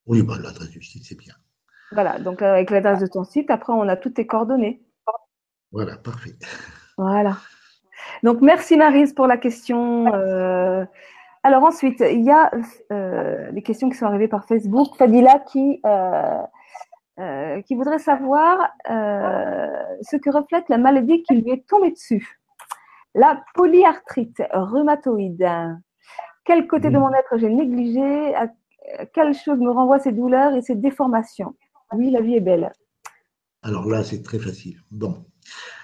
[0.07, 1.33] Oui, bah, l'adresse du site, c'est bien.
[1.93, 4.83] Voilà, donc euh, avec l'adresse de ton site, après, on a toutes tes coordonnées.
[5.73, 6.37] Voilà, parfait.
[6.99, 7.39] Voilà.
[8.23, 10.13] Donc, merci Marise pour la question.
[11.43, 12.51] alors ensuite, il y a
[13.51, 14.95] les questions qui sont arrivées par Facebook.
[14.99, 16.43] Fadila qui euh,
[17.67, 19.67] qui voudrait savoir euh,
[20.03, 22.39] ce que reflète la maladie qui lui est tombée dessus.
[23.15, 25.49] La polyarthrite rhumatoïde.
[26.45, 28.35] Quel côté de mon être j'ai négligé?
[28.35, 28.49] À
[29.15, 31.57] Quelle chose me renvoie ces douleurs et ces déformations?
[31.93, 32.71] Oui, la vie est belle.
[33.63, 34.81] Alors là, c'est très facile.
[34.91, 35.25] Bon.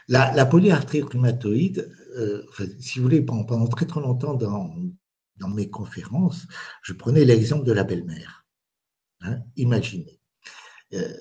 [0.08, 2.42] La, polyarthrite rhumatoïde, euh,
[2.78, 4.70] si vous voulez, pendant, très très longtemps dans,
[5.36, 6.46] dans mes conférences,
[6.82, 8.44] je prenais l'exemple de la belle-mère.
[9.22, 10.21] Hein, imaginez.
[10.94, 11.14] Euh,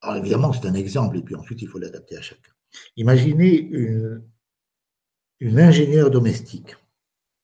[0.00, 2.52] alors évidemment, c'est un exemple, et puis ensuite, il faut l'adapter à chacun.
[2.96, 4.22] Imaginez une,
[5.40, 6.76] une ingénieure domestique,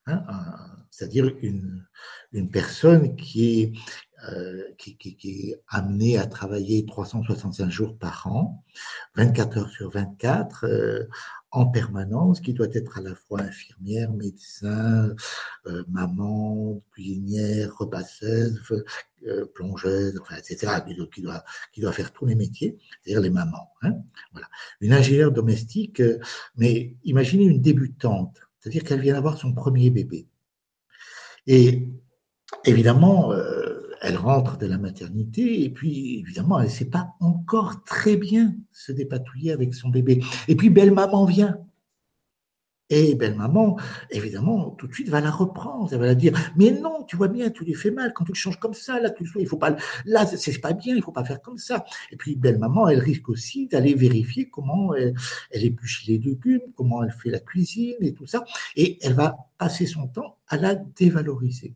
[0.06, 0.24] hein,
[0.90, 1.84] c'est-à-dire une,
[2.52, 3.72] personne qui est,
[4.30, 8.64] euh, qui, est amenée à travailler 365 jours par an,
[9.16, 11.04] 24 heures sur 24, euh,
[11.50, 15.14] en permanence, qui doit être à la fois infirmière, médecin,
[15.88, 18.60] maman, cuisinière, repasseuse,
[19.26, 20.72] euh, plongeuse, etc.,
[21.12, 23.72] qui doit, qui doit faire tous les métiers, c'est-à-dire les mamans.
[23.82, 23.94] Hein,
[24.32, 24.48] voilà.
[24.80, 26.18] Une ingénieure domestique, euh,
[26.56, 30.28] mais imaginez une débutante, c'est-à-dire qu'elle vient d'avoir son premier bébé.
[31.46, 31.88] Et
[32.64, 33.32] évidemment,
[34.00, 38.54] elle rentre de la maternité et puis évidemment, elle ne sait pas encore très bien
[38.72, 40.22] se dépatouiller avec son bébé.
[40.46, 41.58] Et puis belle maman vient.
[42.90, 43.76] Et belle maman,
[44.10, 45.92] évidemment, tout de suite va la reprendre.
[45.92, 48.32] Elle va la dire Mais non, tu vois bien, tu lui fais mal quand tu
[48.32, 48.98] le changes comme ça.
[48.98, 49.76] Là, tu il faut pas.
[50.06, 50.96] Là, c'est pas bien.
[50.96, 51.84] Il faut pas faire comme ça.
[52.10, 55.14] Et puis belle maman, elle risque aussi d'aller vérifier comment elle,
[55.50, 58.44] elle épluche les légumes, comment elle fait la cuisine et tout ça.
[58.76, 61.74] Et elle va passer son temps à la dévaloriser.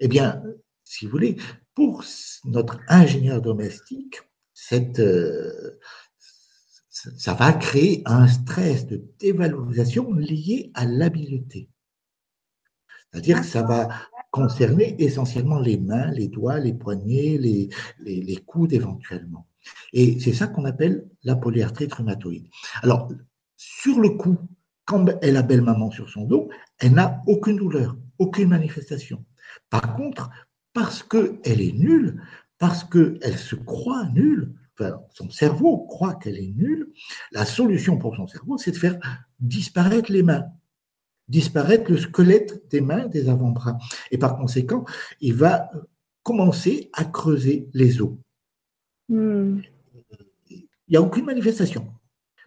[0.00, 0.42] Eh bien,
[0.84, 1.36] si vous voulez,
[1.74, 2.04] pour
[2.44, 4.20] notre ingénieur domestique,
[4.54, 5.78] cette, euh,
[7.16, 11.68] ça va créer un stress de dévalorisation lié à l'habileté.
[13.10, 13.88] C'est-à-dire que ça va
[14.30, 19.46] concerner essentiellement les mains, les doigts, les poignets, les, coudes éventuellement.
[19.92, 22.48] Et c'est ça qu'on appelle la polyarthrite rhumatoïde.
[22.82, 23.08] Alors,
[23.56, 24.38] sur le coup,
[24.84, 29.24] quand elle a belle maman sur son dos, elle n'a aucune douleur, aucune manifestation.
[29.70, 30.30] Par contre,
[30.72, 32.22] parce qu'elle est nulle,
[32.58, 36.92] parce qu'elle se croit nulle, enfin, son cerveau croit qu'elle est nulle,
[37.32, 38.98] la solution pour son cerveau, c'est de faire
[39.40, 40.46] disparaître les mains,
[41.28, 43.78] disparaître le squelette des mains, des avant-bras.
[44.10, 44.84] Et par conséquent,
[45.20, 45.70] il va
[46.22, 48.12] commencer à creuser les os.
[49.08, 49.60] Hmm.
[50.50, 51.92] Il n'y a aucune manifestation.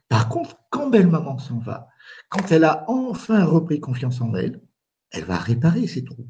[0.08, 1.90] Par contre, quand belle-maman s'en va,
[2.30, 4.62] quand elle a enfin repris confiance en elle,
[5.12, 6.28] elle va réparer ses trous.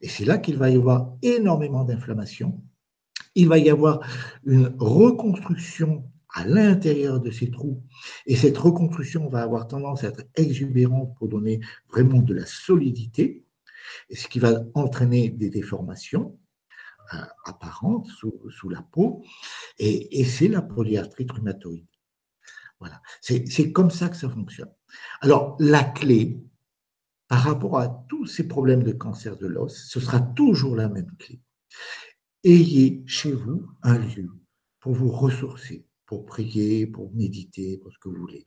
[0.00, 2.62] Et c'est là qu'il va y avoir énormément d'inflammation.
[3.38, 4.00] Il va y avoir
[4.44, 7.84] une reconstruction à l'intérieur de ces trous.
[8.26, 13.44] Et cette reconstruction va avoir tendance à être exubérante pour donner vraiment de la solidité,
[14.12, 16.36] ce qui va entraîner des déformations
[17.14, 19.22] euh, apparentes sous, la peau.
[19.78, 21.86] Et, et c'est la polyarthrite rhumatoïde.
[22.80, 23.00] Voilà.
[23.20, 24.72] C'est comme ça que ça fonctionne.
[25.20, 26.40] Alors, la clé,
[27.28, 31.14] par rapport à tous ces problèmes de cancer de l'os, ce sera toujours la même
[31.18, 31.40] clé.
[32.44, 34.30] Ayez chez vous un lieu
[34.80, 38.46] pour vous ressourcer, pour prier, pour méditer, pour ce que vous voulez.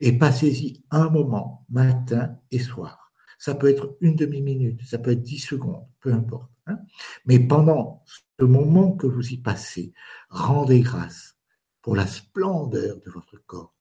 [0.00, 3.12] Et passez-y un moment, matin et soir.
[3.38, 6.50] Ça peut être une demi-minute, ça peut être dix secondes, peu importe.
[6.66, 6.78] Hein.
[7.26, 8.04] Mais pendant
[8.38, 9.92] ce moment que vous y passez,
[10.28, 11.36] rendez grâce
[11.82, 13.74] pour la splendeur de votre corps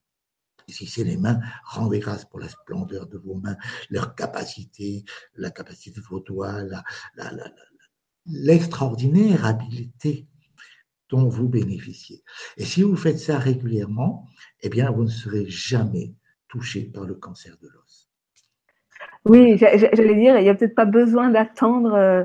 [0.70, 3.58] si c'est les mains, rendez grâce pour la splendeur de vos mains,
[3.90, 5.04] leur capacité,
[5.36, 6.64] la capacité de vos doigts,
[8.26, 10.28] l'extraordinaire habileté
[11.10, 12.24] dont vous bénéficiez.
[12.58, 14.26] Et si vous faites ça régulièrement,
[14.62, 16.16] eh bien, vous ne serez jamais
[16.48, 18.10] touché par le cancer de l'os.
[19.26, 22.24] Oui, j'allais dire, il n'y a peut-être pas besoin d'attendre euh,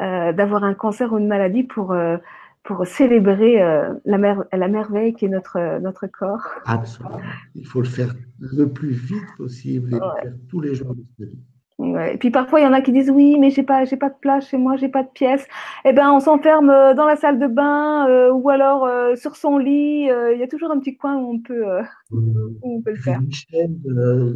[0.00, 2.16] euh, d'avoir un cancer ou une maladie pour, euh,
[2.64, 3.58] pour célébrer
[4.04, 6.48] la, mer la, merveille qui est notre, notre corps.
[6.64, 7.20] Absolument.
[7.54, 11.04] Il faut le faire le plus vite possible et le faire tous les jours de
[11.18, 11.38] sa vie.
[11.78, 12.14] Ouais.
[12.14, 14.10] Et puis parfois il y en a qui disent oui mais j'ai pas j'ai pas
[14.10, 15.46] de place chez moi j'ai pas de pièce
[15.84, 19.36] eh ben on s'enferme euh, dans la salle de bain euh, ou alors euh, sur
[19.36, 21.64] son lit il y a toujours un petit coin où on peut
[22.10, 23.80] où on peut le faire une chaîne,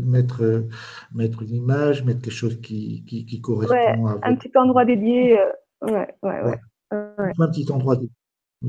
[0.04, 0.64] mettre
[1.14, 5.38] mettre une image mettre quelque chose qui qui, qui correspond à un petit endroit dédié
[5.82, 6.60] ouais ouais ouais,
[6.90, 8.10] un petit endroit dédié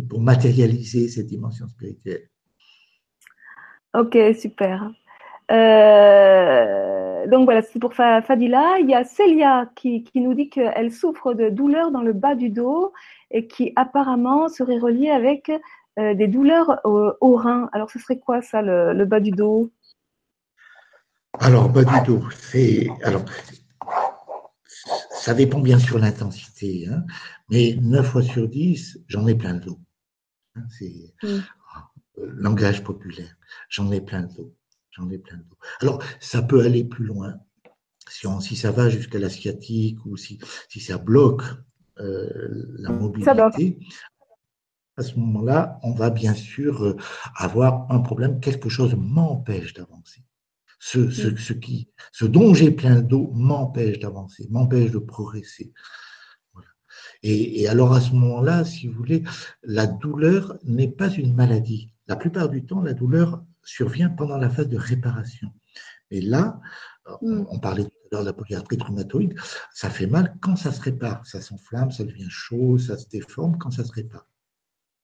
[0.09, 2.29] pour matérialiser cette dimension spirituelle.
[3.93, 4.91] Ok, super.
[5.49, 8.79] Euh, donc voilà, c'est pour Fadila.
[8.79, 12.35] Il y a Célia qui, qui nous dit qu'elle souffre de douleurs dans le bas
[12.35, 12.93] du dos
[13.31, 15.51] et qui apparemment serait reliée avec
[15.99, 17.69] euh, des douleurs au, rein.
[17.73, 19.71] Alors ce serait quoi ça, le, bas du dos?
[21.39, 22.87] Alors, bas du dos, c'est.
[23.03, 23.25] Alors,
[25.11, 27.03] ça dépend bien sur l'intensité, hein,
[27.49, 29.79] mais 9 fois sur 10, j'en ai plein de dos.
[30.55, 31.39] Hein, c'est mm.
[32.17, 33.35] langage populaire.
[33.69, 34.56] J'en ai plein de dos.
[34.97, 35.57] J'en ai plein de dos.
[35.81, 37.35] Alors, ça peut aller plus loin.
[38.09, 40.39] Si, si ça va jusqu'à la sciatique ou si,
[40.69, 41.43] si ça bloque
[41.99, 43.77] euh, la mobilité,
[44.95, 46.97] à ce moment-là, on va bien sûr euh,
[47.35, 48.39] avoir un problème.
[48.39, 50.23] Quelque chose m'empêche d'avancer.
[50.79, 55.73] Ce, ce, ce, qui, ce dont j'ai plein le dos m'empêche d'avancer, m'empêche de progresser.
[57.23, 59.23] Et, et, alors à ce moment-là, si vous voulez,
[59.63, 61.91] la douleur n'est pas une maladie.
[62.07, 65.51] La plupart du temps, la douleur survient pendant la phase de réparation.
[66.09, 66.59] Et là,
[67.21, 67.45] mm.
[67.49, 69.35] on, parlait tout à l'heure de la polyarthrite rhumatoïde,
[69.73, 71.25] ça fait mal quand ça se répare.
[71.25, 74.27] Ça s'enflamme, ça devient chaud, ça se déforme quand ça se répare.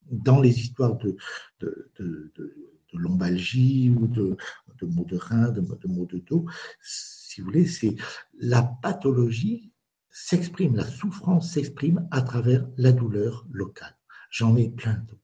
[0.09, 1.15] Dans les histoires de,
[1.59, 2.55] de, de, de,
[2.93, 4.37] lombalgie ou de,
[4.79, 6.45] de maux de rein, de, de maux de dos,
[6.81, 7.95] si vous voulez, c'est
[8.37, 9.73] la pathologie
[10.11, 13.97] s'exprime, la souffrance s'exprime à travers la douleur locale.
[14.29, 15.19] J'en ai plein d'autres.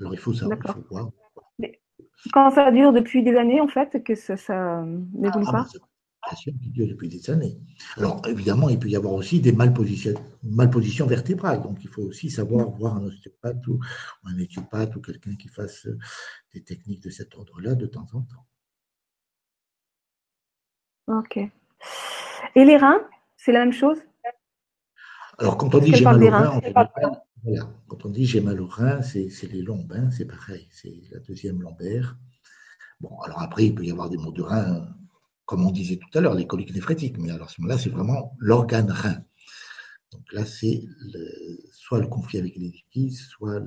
[0.00, 1.10] Alors il faut savoir, il faut voir
[2.32, 5.66] quand ça dure depuis des années, en fait, que ça, ça n'évolue ah, pas
[6.26, 7.58] Bien sûr, qui dure depuis des années.
[7.98, 11.60] Alors, évidemment, il peut y avoir aussi des malpositions, malpositions vertébrales.
[11.60, 13.78] Donc, il faut aussi savoir voir un ostéopathe ou,
[14.24, 15.98] un éthiopathe ou quelqu'un qui fasse euh,
[16.54, 18.46] des techniques de cet ordre-là de temps en temps.
[21.08, 21.36] Ok.
[21.36, 23.06] Et les reins,
[23.36, 23.98] c'est la même chose?
[25.38, 26.60] Alors, quand on dit j'ai mal aux reins,
[27.88, 31.20] quand on dit j'ai mal au rein, c'est les lombes, hein, c'est pareil, c'est la
[31.20, 32.16] deuxième lombaire.
[33.00, 34.88] Bon, alors après, il peut y avoir des maux de rein,
[35.44, 37.90] comme on disait tout à l'heure, les coliques néphrétiques, mais alors à ce moment-là, c'est
[37.90, 39.22] vraiment l'organe rein.
[40.12, 40.84] Donc là, c'est
[41.72, 43.60] soit le conflit avec les liquides, soit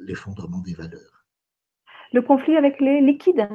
[0.00, 1.24] l'effondrement des valeurs.
[2.12, 3.48] Le conflit avec les liquides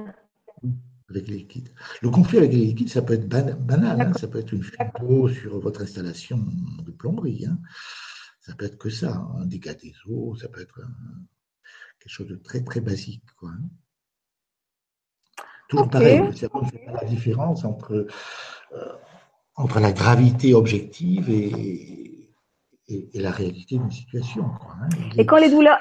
[1.09, 1.69] avec les liquides.
[2.01, 4.63] Le conflit avec les liquides, ça peut être banal, hein, ça peut être une
[4.99, 7.45] d'eau sur votre installation de plomberie.
[7.47, 7.57] Hein.
[8.49, 10.81] Ça peut être que ça, un dégât des eaux, ça peut être
[11.99, 13.21] quelque chose de très très basique.
[13.37, 13.51] Quoi.
[13.51, 13.69] Hein.
[15.67, 18.07] Toujours pareil, le cerveau ne fait pas la différence entre,
[18.71, 18.93] euh,
[19.53, 22.33] entre la gravité objective et,
[22.87, 24.49] et, la réalité d'une situation.
[24.59, 24.89] Quoi, hein.
[25.15, 25.77] Et quand les, douleurs,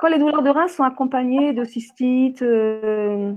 [0.00, 3.34] quand les douleurs de rein sont accompagnées de cystite euh,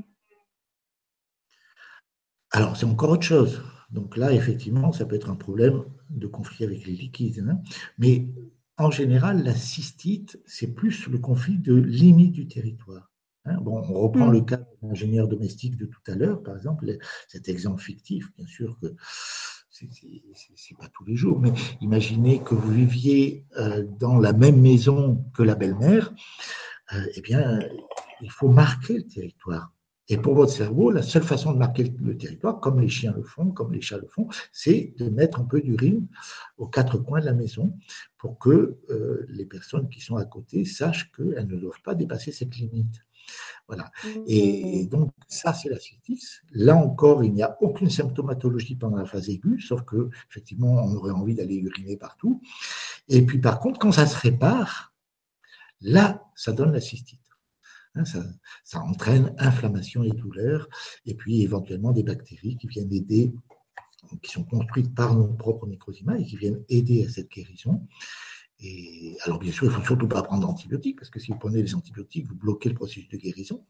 [2.52, 3.64] Alors, c'est encore autre chose.
[3.92, 7.46] Donc là, effectivement, ça peut être un problème de conflit avec les liquides.
[7.48, 7.62] Hein.
[7.98, 8.28] Mais
[8.78, 13.12] en général, la cystite, c'est plus le conflit de limite du territoire.
[13.46, 13.58] Hein.
[13.62, 14.34] bon, on reprend mm.
[14.34, 18.48] le cas de l'ingénieur domestique de tout à l'heure, par exemple, cet exemple fictif, bien
[18.48, 18.96] sûr que
[19.72, 25.26] c'est pas tous les jours, mais imaginez que vous viviez euh, dans la même maison
[25.34, 26.14] que la belle-mère,
[26.94, 27.60] euh, eh bien,
[28.22, 29.74] il faut marquer le territoire.
[30.12, 33.24] Et pour votre cerveau, la seule façon de marquer le territoire, comme les chiens le
[33.24, 36.06] font, comme les chats le font, c'est de mettre un peu d'urine
[36.58, 37.74] aux quatre coins de la maison
[38.18, 42.34] pour que euh, les personnes qui sont à côté sachent qu'elles ne doivent pas dépasser
[42.34, 43.06] cette limite.
[43.68, 43.90] Voilà.
[44.28, 46.42] Et, donc, ça, c'est la cystitis.
[46.52, 50.94] Là encore, il n'y a aucune symptomatologie pendant la phase aiguë, sauf que, effectivement, on
[50.94, 52.42] aurait envie d'aller uriner partout.
[53.08, 54.94] Et puis, par contre, quand ça se répare,
[55.80, 57.22] là, ça donne la cystite.
[57.96, 60.70] Hein, ça, entraîne inflammation et douleur,
[61.06, 63.34] et puis éventuellement des bactéries qui viennent aider,
[64.22, 67.86] qui sont construites par nos propres microzymas et qui viennent aider à cette guérison.
[68.60, 71.38] Et alors bien sûr, il ne faut surtout pas prendre d'antibiotiques, parce que si vous
[71.38, 73.66] prenez les antibiotiques, vous bloquez le processus de guérison.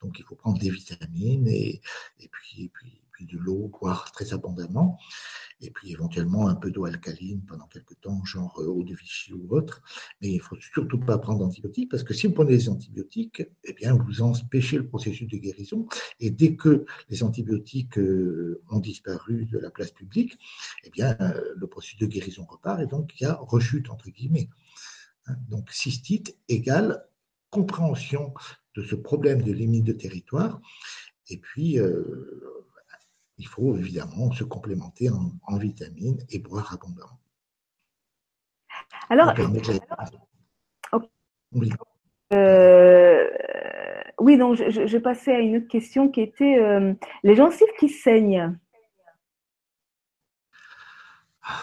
[0.00, 1.80] Donc il faut prendre des vitamines et,
[2.20, 4.98] et puis, et puis, puis de l'eau, boire très abondamment
[5.62, 9.32] et puis éventuellement un peu d'eau alcaline pendant quelques temps, genre euh, eau de Vichy
[9.32, 9.82] ou autre.
[10.20, 13.44] Mais il ne faut surtout pas prendre d'antibiotiques parce que si vous prenez des antibiotiques,
[13.64, 15.86] eh bien, vous empêchez le processus de guérison.
[16.20, 20.36] Et dès que les antibiotiques euh, ont disparu de la place publique,
[20.84, 24.10] eh bien, euh, le processus de guérison repart et donc il y a rechute entre
[24.10, 24.48] guillemets.
[25.26, 27.06] Hein, donc cystite égale
[27.50, 28.34] compréhension
[28.74, 30.60] de ce problème de limite de territoire.
[31.28, 31.78] Et puis,
[33.42, 37.18] il faut évidemment se complémenter en, vitamines et boire abondamment.
[39.10, 39.34] Alors,
[42.32, 43.28] euh,
[44.20, 44.38] oui.
[44.38, 48.56] donc je, je, passais à une autre question qui était euh, les gencives qui saignent.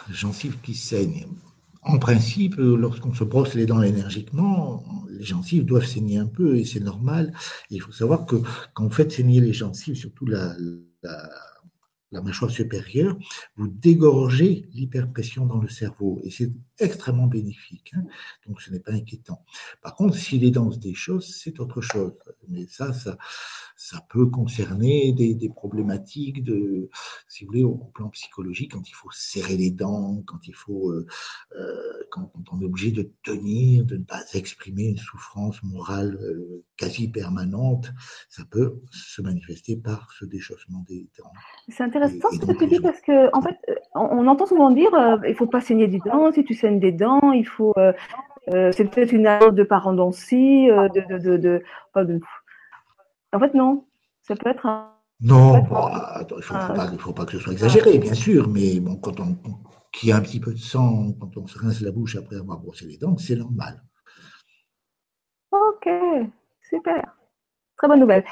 [0.10, 1.28] Les gencives qui saignent.
[1.84, 6.66] en principe, lorsqu'on se brosse les dents énergiquement, les gencives doivent saigner un peu et
[6.66, 7.34] c'est normal.
[7.70, 8.36] il faut savoir que
[8.74, 10.54] quand vous faites saigner les gencives, surtout la,
[11.04, 11.30] la
[12.12, 13.18] mâchoire supérieure,
[13.55, 17.91] vous dégorgez l'hyperpression dans le cerveau et c'est extrêmement bénéfique.
[17.95, 18.03] Hein.
[18.47, 19.43] donc ce n'est pas inquiétant.
[19.82, 22.14] Par contre, si les dents se déchaussent, c'est autre chose.
[22.47, 23.18] Mais ça, ça,
[24.10, 26.41] peut concerner des, des, problématiques
[27.28, 30.89] si vous voulez, au plan psychologique, quand il faut serrer les dents, quand il faut,
[30.89, 31.05] euh,
[31.55, 31.76] euh
[32.12, 37.07] quand, on est obligé de tenir, de ne pas exprimer une souffrance morale euh, quasi
[37.07, 37.91] permanente,
[38.30, 41.32] ça peut se manifester par ce déchaussement des dents.
[42.00, 43.58] C'est intéressant ce que tu dis parce que, en fait,
[43.95, 46.32] on, entend souvent dire, euh, il faut pas saigner des dents.
[46.32, 47.93] Si tu saignes des dents, il faut, euh,
[48.47, 52.22] c'est peut-être une annonce de parodontie, de, de, de, de,
[53.34, 53.86] en fait, non.
[54.22, 54.93] Ça peut être un.
[55.22, 59.36] Non, il ne faut, pas que ce soit exagéré, bien sûr, mais bon, quand on,
[59.91, 62.38] qu'il y a un petit peu de sang, quand on se rince la bouche après
[62.38, 63.84] avoir brossé les dents, c'est normal.
[65.52, 65.89] Ok,
[66.62, 67.18] super.
[67.80, 68.26] Très bonne nouvelle.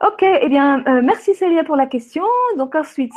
[0.00, 2.24] Ok, eh bien, euh, merci Célia pour la question.
[2.56, 3.12] Donc ensuite,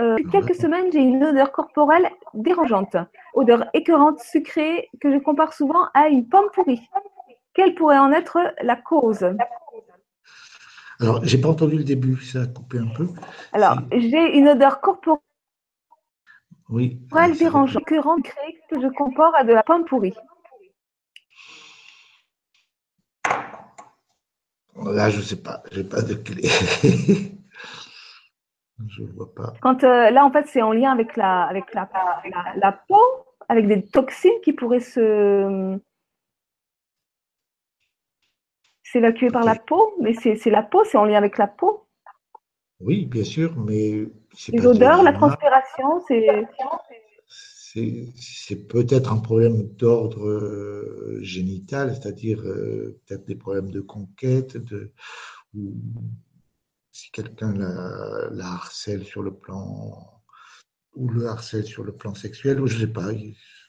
[0.00, 2.96] euh, quelques semaines, j'ai une odeur corporelle dérangeante,
[3.34, 6.82] odeur écœurante, sucrée, que je compare souvent à une pomme pourrie.
[7.54, 9.24] Quelle pourrait en être la cause?
[10.98, 13.06] Alors, j'ai pas entendu le début, ça a coupé un peu.
[13.52, 15.20] Alors, j'ai une odeur corporelle
[16.68, 17.00] oui,
[17.38, 20.14] dérangeante que que je compare à de la pomme pourrie.
[24.76, 26.48] Là, je ne sais pas, j'ai pas de clé.
[28.88, 29.52] je vois pas.
[29.60, 31.88] Quand euh, là, en fait, c'est en lien avec la, avec la,
[32.56, 33.00] la, peau,
[33.48, 35.78] avec des toxines qui pourraient se
[38.82, 41.86] s'évacuer par la peau, mais c'est la peau, c'est en lien avec la peau.
[42.80, 44.06] Oui, bien sûr, mais
[44.48, 46.48] les odeurs, la transpiration, c'est
[47.72, 54.92] c'est peut-être un problème d'ordre euh, génital, c'est-à-dire euh, peut-être des problèmes de conquête, de,
[55.54, 55.74] ou
[56.90, 60.20] si quelqu'un la, la, harcèle sur le plan
[60.96, 63.10] ou le harcèle sur le plan sexuel, ou je ne sais pas.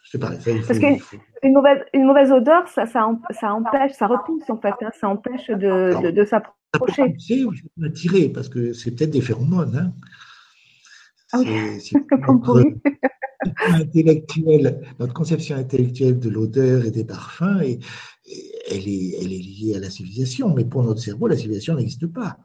[0.04, 0.40] C'est pareil.
[0.44, 3.08] Parce qu'une mauvaise, une mauvaise odeur, ça, ça,
[3.40, 7.16] ça, empêche, ça repousse en fait, hein, ça empêche de, de, de s'approcher.
[7.20, 9.76] Ça ça peut attirer, parce que c'est peut-être des phéromones.
[9.76, 9.94] Hein.
[11.34, 11.80] Ah oui,
[13.68, 17.80] intellectuelle, notre conception intellectuelle de l'odeur et des parfums, et,
[18.70, 22.08] elle, est, elle est liée à la civilisation, mais pour notre cerveau, la civilisation n'existe
[22.08, 22.38] pas.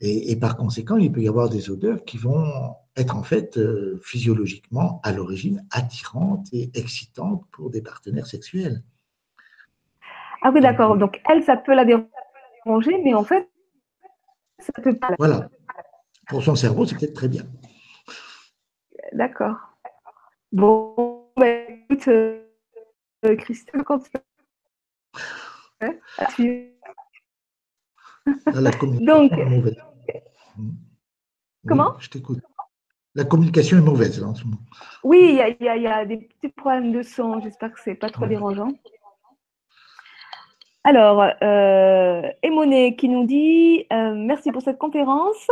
[0.00, 2.44] Et, par conséquent, il peut y avoir des odeurs qui vont
[2.96, 8.84] être en fait euh, physiologiquement à l'origine attirantes et excitantes pour des partenaires sexuels.
[10.42, 10.96] Ah oui, d'accord.
[10.96, 13.48] Donc elle, ça peut la déranger, mais en fait,
[14.60, 15.10] ça peut pas.
[15.18, 15.48] Voilà.
[16.28, 17.42] Pour son cerveau, c'est peut-être très bien.
[19.12, 19.56] D'accord.
[20.50, 22.40] Bon, bah, écoute, euh,
[23.36, 24.00] Christelle, quand
[26.36, 26.74] tu
[28.46, 29.76] la communication Donc, est mauvaise.
[31.66, 31.94] Comment?
[31.98, 32.40] Je t'écoute.
[33.14, 34.58] La communication est mauvaise là, en ce moment.
[35.04, 37.40] Oui, il y, a des petits problèmes de son.
[37.40, 38.72] J'espère que ce n'est pas trop dérangeant.
[40.84, 45.48] Alors, euh, Emoné qui nous dit euh, Merci pour cette conférence.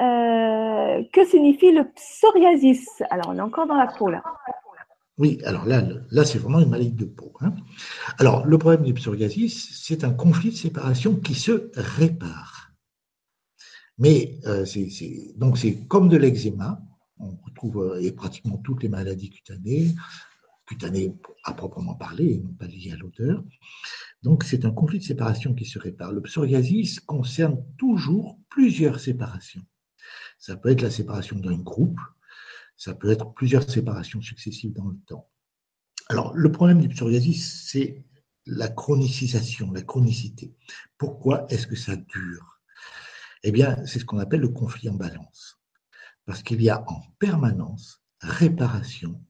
[0.00, 2.86] Euh, que signifie le psoriasis?
[3.10, 4.22] Alors, on est encore dans la peau là.
[5.18, 5.82] Oui, alors là,
[6.12, 7.32] là c'est vraiment une maladie de peau.
[7.40, 7.52] Hein.
[8.18, 12.70] Alors, le problème du psoriasis, c'est un conflit de séparation qui se répare.
[13.98, 14.88] Mais euh, c'est
[15.36, 16.80] donc c'est comme de l'eczéma,
[17.18, 19.96] on retrouve euh, et pratiquement toutes les maladies cutanées,
[20.66, 23.42] cutanées à proprement parler, non pas liées à l'odeur.
[24.22, 26.12] Donc c'est un conflit de séparation qui se répare.
[26.12, 29.62] Le psoriasis concerne toujours plusieurs séparations.
[30.38, 31.98] Ça peut être la séparation d'un groupe,
[32.76, 35.28] ça peut être plusieurs séparations successives dans le temps.
[36.08, 38.04] Alors, le problème du psoriasis, c'est
[38.46, 40.54] la chronicisation, la chronicité.
[40.96, 42.60] Pourquoi est-ce que ça dure?
[43.42, 45.60] Eh bien, c'est ce qu'on appelle le conflit en balance.
[46.24, 49.22] Parce qu'il y a en permanence réparation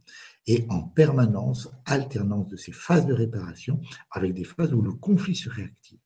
[0.47, 3.81] et en permanence alternance de ces phases de réparation
[4.11, 5.99] avec des phases où le conflit se réactive.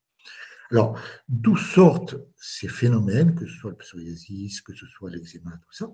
[0.72, 0.98] Alors,
[1.28, 5.86] d'où sortent ces phénomènes, que ce soit le psoriasis, que ce soit l'eczéma, tout ça?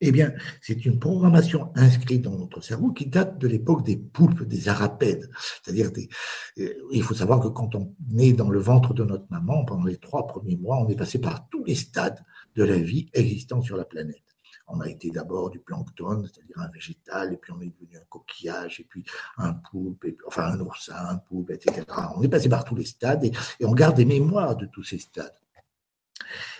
[0.00, 4.42] Eh bien, c'est une programmation inscrite dans notre cerveau qui date de l'époque des poulpes,
[4.42, 5.30] des arapèdes.
[5.62, 5.90] C'est-à-dire,
[6.58, 9.84] euh, il faut savoir que quand on est dans le ventre de notre maman, pendant
[9.84, 12.22] les trois premiers mois, on est passé par tous les stades
[12.56, 14.25] de la vie existant sur la planète
[14.68, 18.04] on a été d'abord du plancton, c'est-à-dire un végétal, et puis on est devenu un
[18.08, 19.04] coquillage, et puis
[19.38, 21.82] un poulpe, enfin un oursin, un poulpe, etc.
[22.16, 23.32] On est passé par tous les stades et,
[23.64, 25.34] on garde des mémoires de tous ces stades.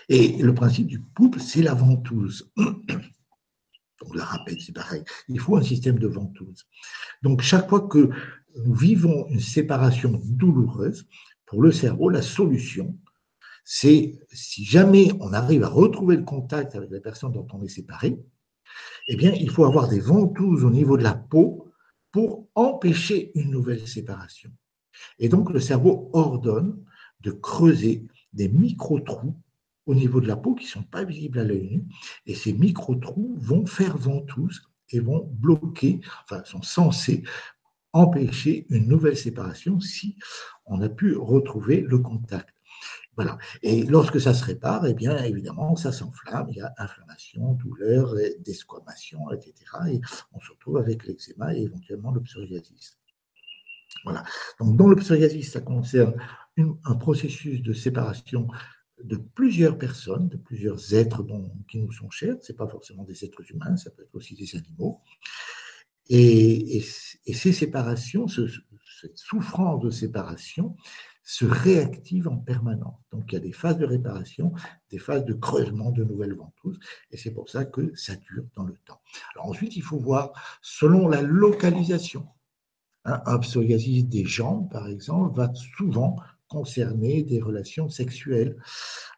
[0.09, 2.49] Et le principe du poulpe, c'est la ventouse.
[2.57, 5.03] On le rappelle, c'est pareil.
[5.27, 6.67] Il faut un système de ventouse.
[7.23, 8.11] Donc, chaque fois que
[8.55, 11.07] nous vivons une séparation douloureuse,
[11.47, 12.95] pour le cerveau, la solution,
[13.69, 17.67] c'est si jamais on arrive à retrouver le contact avec la personne dont on est
[17.67, 18.17] séparé,
[19.09, 21.69] eh bien, il faut avoir des ventouses au niveau de la peau
[22.13, 24.49] pour empêcher une nouvelle séparation.
[25.19, 26.81] Et donc, le cerveau ordonne
[27.19, 29.35] de creuser des micro-trous
[29.85, 31.83] au niveau de la peau qui ne sont pas visibles à l'œil nu.
[32.25, 34.61] Et ces micro-trous vont faire ventouse
[34.91, 37.21] et vont bloquer, enfin, sont censés
[37.91, 40.15] empêcher une nouvelle séparation si
[40.65, 42.56] on a pu retrouver le contact.
[43.63, 48.13] Et lorsque ça se répare, eh bien, évidemment, ça s'enflamme, il y a inflammation, douleur,
[48.39, 49.53] desquamation, etc.
[49.91, 50.01] Et
[50.33, 52.97] on se retrouve avec l'eczéma et éventuellement le psoriasis.
[54.03, 54.23] Voilà.
[54.59, 56.13] Donc, dans le psoriasis, ça concerne
[56.57, 58.47] un processus de séparation
[59.03, 61.25] de plusieurs personnes, de plusieurs êtres
[61.67, 62.35] qui nous sont chers.
[62.41, 65.01] Ce n'est pas forcément des êtres humains, ça peut être aussi des animaux.
[66.09, 70.75] Et, ces séparations, cette souffrance de séparation,
[71.27, 73.01] se réactive en permanence.
[73.11, 74.53] Donc il y a des phases de réparation,
[74.89, 76.79] des phases de creusement de nouvelles ventouses,
[77.11, 79.01] et c'est pour ça que ça dure dans le temps.
[79.35, 82.25] Alors ensuite, il faut voir selon la localisation.
[83.03, 86.15] Un psoriasis des jambes, par exemple, va souvent
[86.47, 88.55] concerner des relations sexuelles,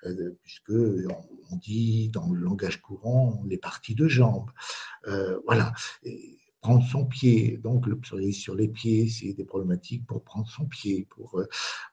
[0.06, 4.50] euh, puisque on, dit dans le langage courant les parties de jambes.
[5.08, 5.74] Euh, voilà
[6.62, 7.58] prendre son pied.
[7.64, 11.48] Donc, le psoriasis sur les pieds, c'est des problématiques pour prendre son pied, pour, euh,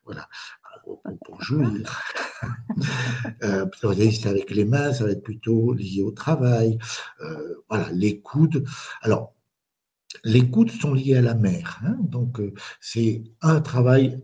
[0.04, 0.28] voilà,
[0.84, 2.02] pour, pour jouir.
[3.42, 6.78] euh, psoriasis avec les mains, ça va être plutôt lié au travail.
[7.20, 8.64] Euh, voilà, les coudes.
[9.02, 9.34] Alors,
[10.24, 11.80] les coudes sont liés à la mère.
[11.84, 14.22] Hein, donc, euh, c'est un travail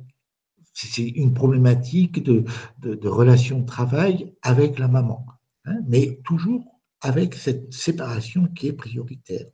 [0.74, 2.44] c'est une problématique de,
[2.78, 5.26] de, de, relation de travail avec la maman,
[5.66, 9.46] hein, mais toujours avec cette séparation qui est prioritaire.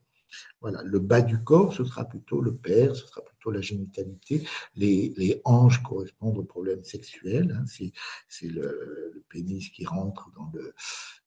[0.61, 4.47] Voilà, le bas du corps, ce sera plutôt le père, ce sera plutôt la génitalité.
[4.75, 7.57] Les, les hanches correspondent aux problèmes sexuels.
[7.59, 7.65] Hein,
[8.29, 10.75] c'est le, pénis qui rentre dans le,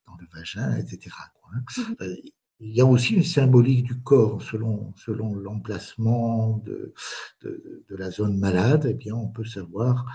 [0.07, 1.15] dans le vagin, etc.
[1.53, 1.63] Hein.
[1.77, 1.95] Mhm.
[2.01, 2.15] Euh,
[2.63, 6.93] il y a aussi une symbolique du corps selon, selon l'emplacement de,
[7.41, 8.85] de, de, la zone malade.
[8.87, 10.05] Eh bien, on peut savoir,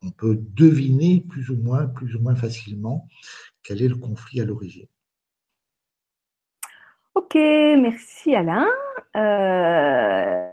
[0.00, 3.08] on peut deviner plus ou moins, plus ou moins facilement
[3.64, 4.86] quel est le conflit à l'origine.
[7.14, 8.66] Ok, merci Alain.
[9.16, 10.48] Euh,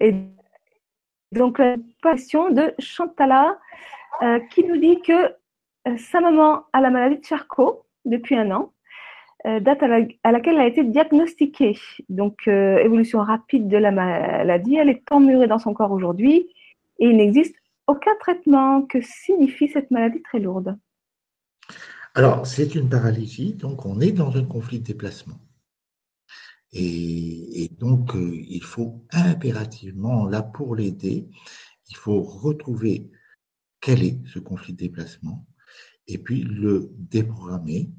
[0.00, 0.14] et
[1.32, 3.58] donc, la question de Chantala
[4.22, 5.12] euh, qui nous dit que
[5.88, 8.72] euh, sa maman a la maladie de Charcot depuis un an,
[9.44, 9.88] date à,
[10.32, 11.76] laquelle elle a été diagnostiquée.
[12.08, 16.48] Donc, évolution rapide de la maladie, elle est emmurée dans son corps aujourd'hui
[16.98, 17.56] et il n'existe
[17.86, 18.82] aucun traitement.
[18.82, 20.78] Que signifie cette maladie très lourde
[22.16, 25.40] alors, c'est une paralysie, donc on est dans un conflit de déplacement.
[26.70, 31.28] Et, donc, euh, il faut impérativement, là pour l'aider,
[31.88, 33.10] il faut retrouver
[33.80, 35.46] quel est ce conflit de déplacement,
[36.06, 37.90] et puis le déprogrammer,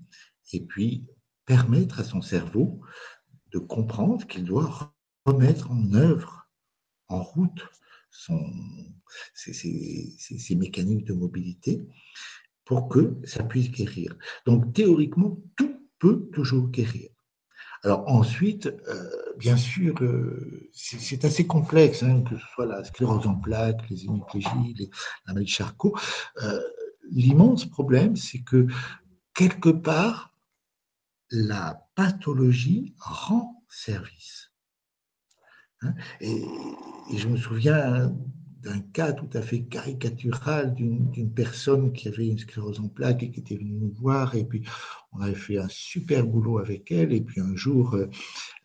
[0.54, 1.08] et puis
[1.46, 2.82] permettre à son cerveau
[3.52, 4.94] de comprendre qu'il doit
[5.26, 6.50] remettre en œuvre,
[7.10, 7.68] en route,
[8.12, 8.42] son,
[9.34, 9.54] ses,
[10.18, 11.86] ses mécanismes de mobilité
[12.66, 14.16] pour que ça puisse guérir.
[14.46, 17.10] Donc théoriquement, tout peut toujours guérir.
[17.84, 23.28] Alors ensuite, euh, bien sûr, euh, c'est assez complexe, hein, que ce soit la sclérose
[23.28, 24.90] en plaques, les hémiplégies,
[25.28, 25.96] la maladie de Charcot.
[26.42, 26.60] Euh,
[27.12, 28.66] l'immense problème, c'est que
[29.36, 30.36] quelque part,
[31.30, 34.52] la pathologie rend service.
[35.82, 36.44] Hein, et,
[37.12, 38.12] et, je me souviens
[38.66, 43.32] d'un cas tout à fait caricatural d'une personne qui avait une sclérose en plaques et
[43.32, 44.34] qui était venue nous voir.
[44.36, 44.64] Et puis,
[45.14, 47.14] on avait fait un super boulot avec elle.
[47.14, 48.10] Et puis, un jour, euh,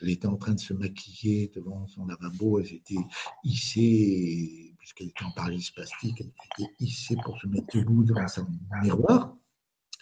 [0.00, 2.58] elle était en train de se maquiller devant son lavabo.
[2.58, 2.96] Elle s'était
[3.44, 6.32] hissée, puisqu'elle était en paralysie spastique, elle
[6.64, 8.46] était hissée pour se mettre debout devant son
[8.82, 9.36] miroir.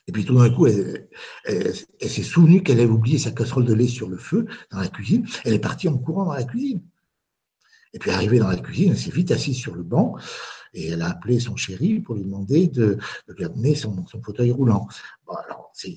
[0.06, 3.88] Et puis tout d'un coup, elle s'est souvenue qu'elle avait oublié sa casserole de lait
[3.88, 5.26] sur le feu dans la cuisine.
[5.44, 6.82] Elle est partie en courant dans la cuisine.
[7.94, 10.16] Et puis arrivée dans la cuisine, elle s'est vite assise sur le banc
[10.74, 14.86] et elle a appelé son chéri pour lui demander de, lui amener son, fauteuil roulant.
[15.26, 15.96] Bon, alors, c'est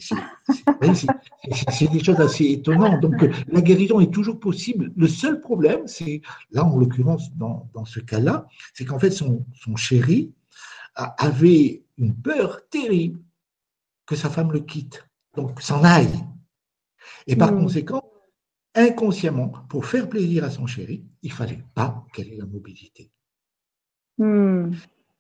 [1.92, 3.02] des choses assez étonnantes.
[3.02, 4.92] Donc, la guérison est toujours possible.
[4.96, 6.22] Le seul problème, c'est,
[6.52, 10.34] là, en l'occurrence, dans, dans, ce cas-là, c'est qu'en fait, son, son chéri
[10.96, 13.20] avait une peur terrible
[14.06, 16.26] que sa femme le quitte, donc s'en aille.
[17.28, 17.62] Et par mmh.
[17.62, 18.11] conséquent,
[18.76, 23.12] inconsciemment, pour faire plaisir à son chéri, il fallait pas qu'elle ait la mobilité.
[24.18, 24.72] Hmm.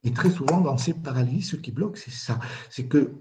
[0.03, 2.39] Et très souvent, dans ces paralyses, ce qui bloque, c'est ça.
[2.69, 3.13] C'est que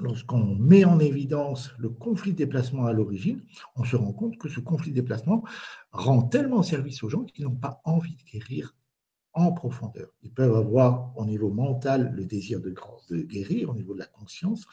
[0.00, 3.42] lorsqu'on met en évidence le conflit de déplacement à l'origine,
[3.76, 5.44] on se rend compte que ce conflit de déplacement
[5.92, 8.74] rend tellement service aux gens qui n'ont pas envie de guérir
[9.34, 10.08] en profondeur.
[10.22, 12.74] Ils peuvent avoir au niveau mental le désir de,
[13.10, 14.64] de guérir, au niveau de la conscience,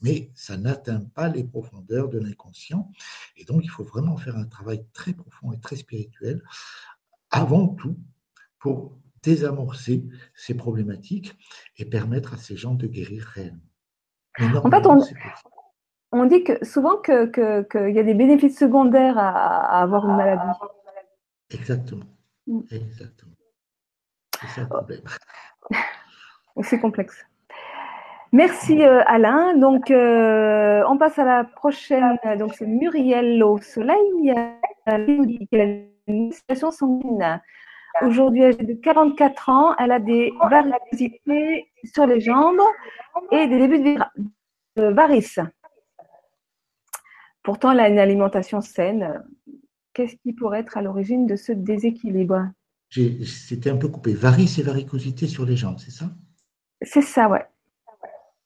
[0.00, 2.90] mais ça n'atteint pas les profondeurs de l'inconscient.
[3.36, 6.42] Et donc, il faut vraiment faire un travail très profond et très spirituel,
[7.30, 7.96] avant tout,
[8.60, 10.04] pour désamorcer
[10.34, 11.36] ces problématiques
[11.76, 13.60] et permettre à ces gens de guérir réellement.
[14.38, 14.86] En fait,
[16.12, 20.58] on, dit que souvent qu'il que, y a des bénéfices secondaires à, avoir une maladie.
[21.50, 22.06] Exactement.
[22.46, 22.60] Mm.
[22.70, 23.34] Exactement.
[26.62, 27.24] C'est complexe.
[28.32, 29.56] Merci euh, Alain.
[29.56, 32.18] Donc, euh, on passe à la prochaine.
[32.38, 34.34] Donc, c'est Muriel au soleil.
[36.32, 37.40] situation sanguine.
[38.02, 39.76] Aujourd'hui, est de 44 ans.
[39.78, 42.60] Elle a des varicosités sur les jambes
[43.30, 43.98] et des débuts
[44.76, 45.38] de varices.
[47.44, 49.22] Pourtant, elle a une alimentation saine.
[49.92, 52.48] Qu'est-ce qui pourrait être à l'origine de ce déséquilibre?
[52.94, 54.14] C'était un peu coupé.
[54.14, 56.14] Varices et varicosités sur les jambes, c'est ça?
[56.82, 57.44] C'est ça, ouais.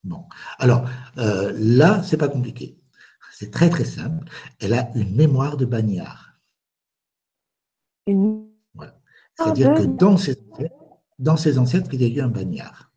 [0.04, 0.24] Bon.
[0.58, 0.88] Alors,
[1.18, 2.78] euh, là, c'est pas compliqué.
[3.32, 4.28] C'est très, très simple.
[4.60, 6.38] Elle a une mémoire de bagnard.
[8.06, 8.48] Une
[9.38, 10.36] c'est-à-dire que dans ses,
[11.18, 12.90] dans ses ancêtres, il y a eu un bagnard.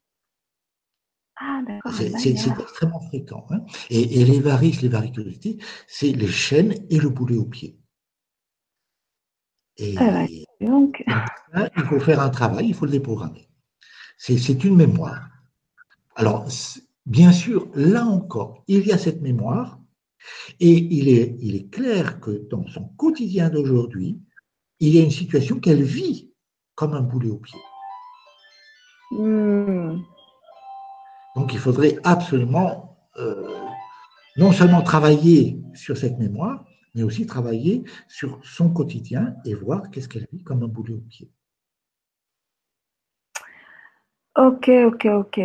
[1.35, 1.61] Ah,
[1.93, 3.45] c'est extrêmement fréquent.
[3.51, 3.63] Hein.
[3.89, 7.79] Et, les varices, les varicosités, c'est les chaînes et le boulet au pied.
[9.77, 10.25] Et ah,
[10.67, 11.03] donc...
[11.77, 13.47] il faut faire un travail, il faut le déprogrammer.
[14.17, 15.27] C'est une mémoire.
[16.15, 16.47] Alors,
[17.05, 19.79] bien sûr, là encore, il y a cette mémoire,
[20.59, 24.19] et il est, il est clair que dans son quotidien d'aujourd'hui,
[24.79, 26.31] il y a une situation qu'elle vit
[26.75, 27.59] comme un boulet au pied.
[29.11, 29.99] Hmm.
[31.35, 33.57] Donc il faudrait absolument euh,
[34.37, 36.65] non seulement travailler sur cette mémoire,
[36.95, 40.99] mais aussi travailler sur son quotidien et voir qu'est-ce qu'elle vit comme un boulet au
[40.99, 41.29] pied.
[44.37, 45.39] Ok, ok, ok.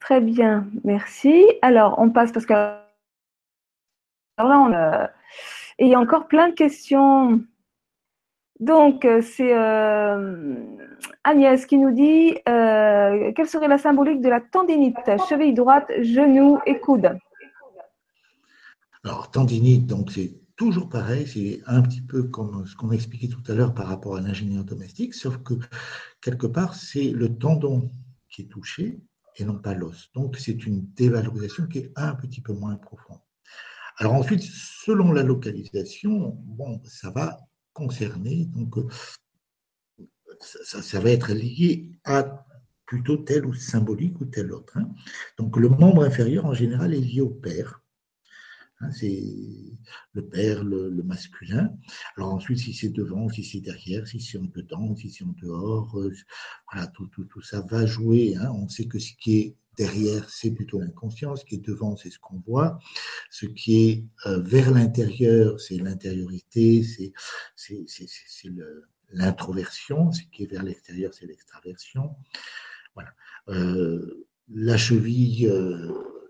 [0.00, 1.44] Très bien, merci.
[1.62, 2.54] Alors, on passe parce que
[4.38, 5.10] alors là, on a...
[5.78, 7.40] il y a encore plein de questions
[8.60, 10.54] donc, euh, c'est euh,
[11.24, 14.96] Agnès qui nous dit euh, quelle serait la symbolique de la tendinite?
[15.28, 17.18] Cheville droite, genou et coude.
[19.04, 23.28] Alors, tendinite, donc c'est toujours pareil, c'est un petit peu comme ce qu'on a expliqué
[23.28, 25.54] tout à l'heure par rapport à l'ingénieur domestique, sauf que
[26.20, 27.92] quelque part, c'est le tendon
[28.30, 29.00] qui est touché
[29.36, 30.10] et non pas l'os.
[30.14, 33.20] Donc, c'est une dévalorisation qui est un petit peu moins profonde.
[33.98, 37.38] Alors ensuite, selon la localisation, bon, ça va
[37.72, 38.46] concernés.
[38.46, 38.88] Donc, euh,
[40.40, 42.46] ça, va être lié à
[42.84, 44.76] plutôt tel ou symbolique ou tel autre.
[44.76, 44.90] Hein.
[45.38, 47.82] Donc, le membre inférieur, en général, est lié au père.
[48.80, 49.22] Hein, c'est
[50.12, 51.72] le père, le, masculin.
[52.16, 55.34] Alors ensuite, si c'est devant, si c'est derrière, si c'est en dedans, si c'est en
[55.42, 56.12] dehors, euh,
[56.92, 58.36] tout, ça va jouer.
[58.36, 58.50] Hein.
[58.54, 61.36] On sait que ce qui est derrière, c'est plutôt l'inconscient.
[61.36, 62.78] Ce qui est devant, c'est ce qu'on voit.
[63.30, 67.12] Ce qui est euh, vers l'intérieur, c'est l'intériorité, c'est
[69.10, 70.12] l'introversion.
[70.12, 72.14] Ce qui est vers l'extérieur, c'est l'extraversion.
[72.94, 73.14] Voilà.
[73.48, 75.50] Euh, la cheville,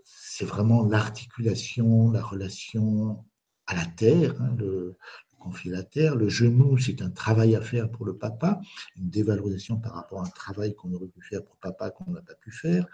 [0.07, 3.25] c'est vraiment l'articulation, la relation
[3.65, 4.95] à la terre, hein, le,
[5.39, 6.15] conflit la terre.
[6.15, 8.59] Le genou, c'est un travail à faire pour le papa,
[8.97, 12.21] une dévalorisation par rapport à un travail qu'on aurait pu faire pour papa qu'on n'a
[12.21, 12.85] pas pu faire.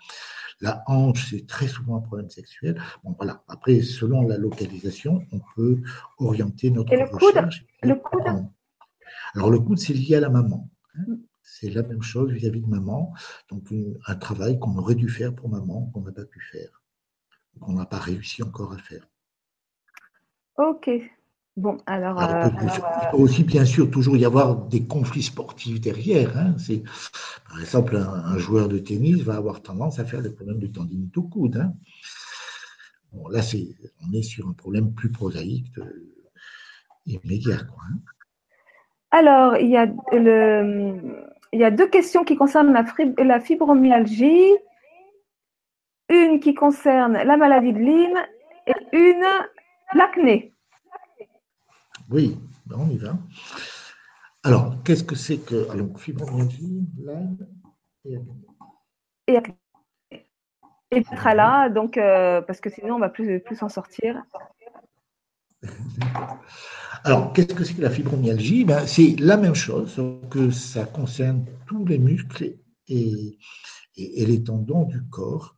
[0.62, 2.82] La hanche, c'est très souvent un problème sexuel.
[3.04, 3.44] Bon, voilà.
[3.48, 5.82] Après, selon la localisation, on peut
[6.20, 7.66] orienter notre Et le recherche.
[7.82, 8.46] le coude
[9.34, 10.70] Alors, le coude, c'est lié à la maman.
[10.96, 11.18] Hein.
[11.42, 13.14] C'est la même chose vis-à-vis de maman.
[13.50, 13.74] Donc,
[14.08, 16.83] un travail qu'on aurait dû faire pour maman, qu'on n'a pas pu faire,
[17.60, 19.08] qu'on n'a pas réussi encore à faire.
[20.58, 20.90] Ok,
[21.56, 22.20] Bon, alors.
[22.20, 26.36] Euh, il, peut, aussi, bien sûr, toujours y avoir des conflits sportifs derrière.
[26.36, 26.56] Hein.
[26.58, 26.82] C'est,
[27.48, 31.16] par exemple, un, joueur de tennis va avoir tendance à faire des problèmes de tendinite
[31.16, 31.58] au coude.
[31.58, 31.74] Hein.
[33.12, 33.68] Bon, là, c'est,
[34.02, 35.72] on est sur un problème plus prosaïque,
[37.06, 37.58] immédiat.
[37.58, 38.00] Quoi, hein.
[39.12, 41.24] Alors, il y, a le,
[41.54, 44.50] il y a deux questions qui concernent la fibromyalgie.
[46.14, 48.20] Une qui concerne la maladie de Lyme
[48.68, 49.26] et une
[49.94, 50.54] l'acné.
[52.10, 53.18] Oui, ben, on y va.
[54.44, 55.70] Alors, qu'est-ce que c'est que.
[55.72, 57.38] Alors, fibromyalgie, Lyme
[58.06, 58.18] et
[59.28, 59.38] Et
[60.94, 64.22] et être là, donc, euh, parce que sinon on va plus, plus s'en sortir.
[67.04, 68.64] Alors, qu'est-ce que c'est que la fibromyalgie?
[68.64, 72.56] Ben, C'est la même chose, que ça concerne tous les muscles
[72.88, 73.40] et,
[73.98, 75.58] et, les tendons du corps.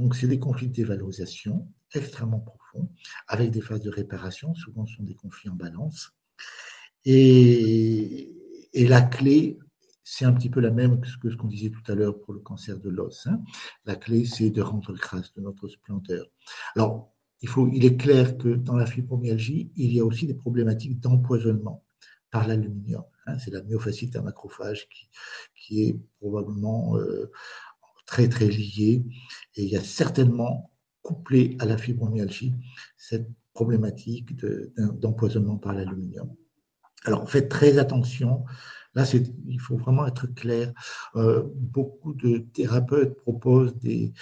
[0.00, 2.88] Donc, c'est des conflits de dévalorisation extrêmement profonds,
[3.28, 6.12] avec des phases de réparation, souvent ce sont des conflits en balance.
[7.04, 8.32] Et,
[8.72, 9.58] et la clé,
[10.02, 12.40] c'est un petit peu la même que ce qu'on disait tout à l'heure pour le
[12.40, 13.26] cancer de l'os.
[13.26, 13.42] Hein.
[13.84, 16.26] La clé, c'est de rendre grâce de notre splendeur.
[16.76, 20.34] Alors, il, faut, il est clair que dans la fibromyalgie, il y a aussi des
[20.34, 21.84] problématiques d'empoisonnement
[22.30, 23.04] par l'aluminium.
[23.26, 23.38] Hein.
[23.38, 25.10] C'est la myofascite à macrophage qui,
[25.54, 27.30] qui est probablement euh,
[28.10, 29.04] très, très liée.
[29.54, 32.54] Et il y a certainement couplé à la fibromyalgie
[32.96, 34.36] cette problématique
[34.76, 36.28] d'empoisonnement par l'aluminium.
[37.04, 38.44] Alors, faites très attention.
[38.94, 39.04] Là,
[39.46, 40.72] il faut vraiment être clair.
[41.14, 44.12] Euh, beaucoup de thérapeutes proposent des,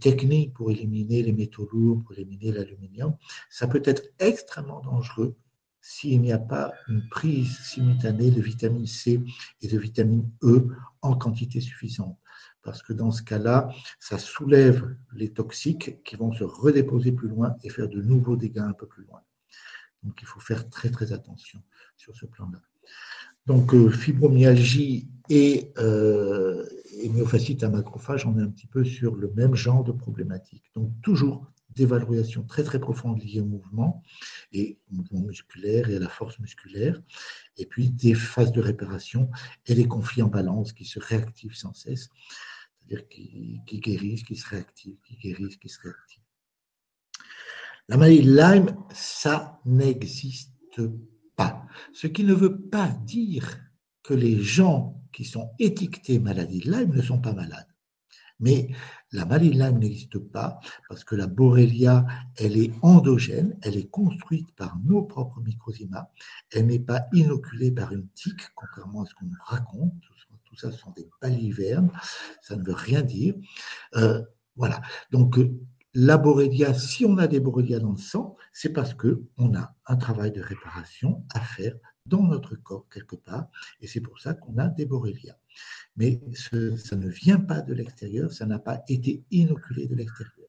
[0.00, 3.16] techniques pour éliminer les métaux lourds, pour éliminer l'aluminium.
[3.50, 5.34] Ça peut être extrêmement dangereux
[5.80, 9.20] s'il n'y a pas une prise simultanée de vitamine C
[9.60, 10.68] et de vitamine E
[11.02, 12.16] en quantité suffisante.
[12.62, 17.56] Parce que dans ce cas-là, ça soulève les toxiques qui vont se redéposer plus loin
[17.62, 19.20] et faire de nouveaux dégâts un peu plus loin.
[20.02, 21.62] Donc il faut faire très très attention
[21.96, 22.60] sur ce plan-là.
[23.46, 26.64] Donc, euh, fibromyalgie et, euh,
[27.62, 30.64] à macrophage, on est un petit peu sur le même genre de problématique.
[30.74, 34.02] Donc, toujours des valorisations très très profondes liées au mouvement
[34.52, 37.00] et au mouvement musculaire et à la force musculaire,
[37.56, 39.30] et puis des phases de réparation
[39.66, 42.10] et des conflits en balance qui se réactivent sans cesse,
[42.88, 46.22] c'est-à-dire qui, guérissent, qui se réactivent, qui guérissent, qui se réactivent.
[47.88, 50.80] La maladie de Lyme, ça n'existe
[51.36, 51.66] pas.
[51.92, 53.58] Ce qui ne veut pas dire
[54.02, 57.66] que les gens qui sont étiquetés maladie de Lyme ne sont pas malades.
[58.40, 58.70] Mais
[59.12, 60.58] la maladie de Lyme n'existe pas
[60.88, 62.04] parce que la Borrelia,
[62.36, 66.08] elle est endogène, elle est construite par nos propres microzymas,
[66.50, 69.94] elle n'est pas inoculée par une tique, contrairement à ce qu'on nous raconte.
[70.52, 71.90] Tout ça, sont des balivernes,
[72.42, 73.34] ça ne veut rien dire.
[73.96, 74.20] Euh,
[74.54, 74.82] voilà.
[75.10, 75.38] Donc,
[75.94, 79.96] la Borrelia, si on a des Borrelia dans le sang, c'est parce qu'on a un
[79.96, 81.74] travail de réparation à faire
[82.04, 83.46] dans notre corps quelque part,
[83.80, 85.38] et c'est pour ça qu'on a des Borrelia.
[85.96, 90.48] Mais ça ne vient pas de l'extérieur, ça n'a pas été inoculé de l'extérieur.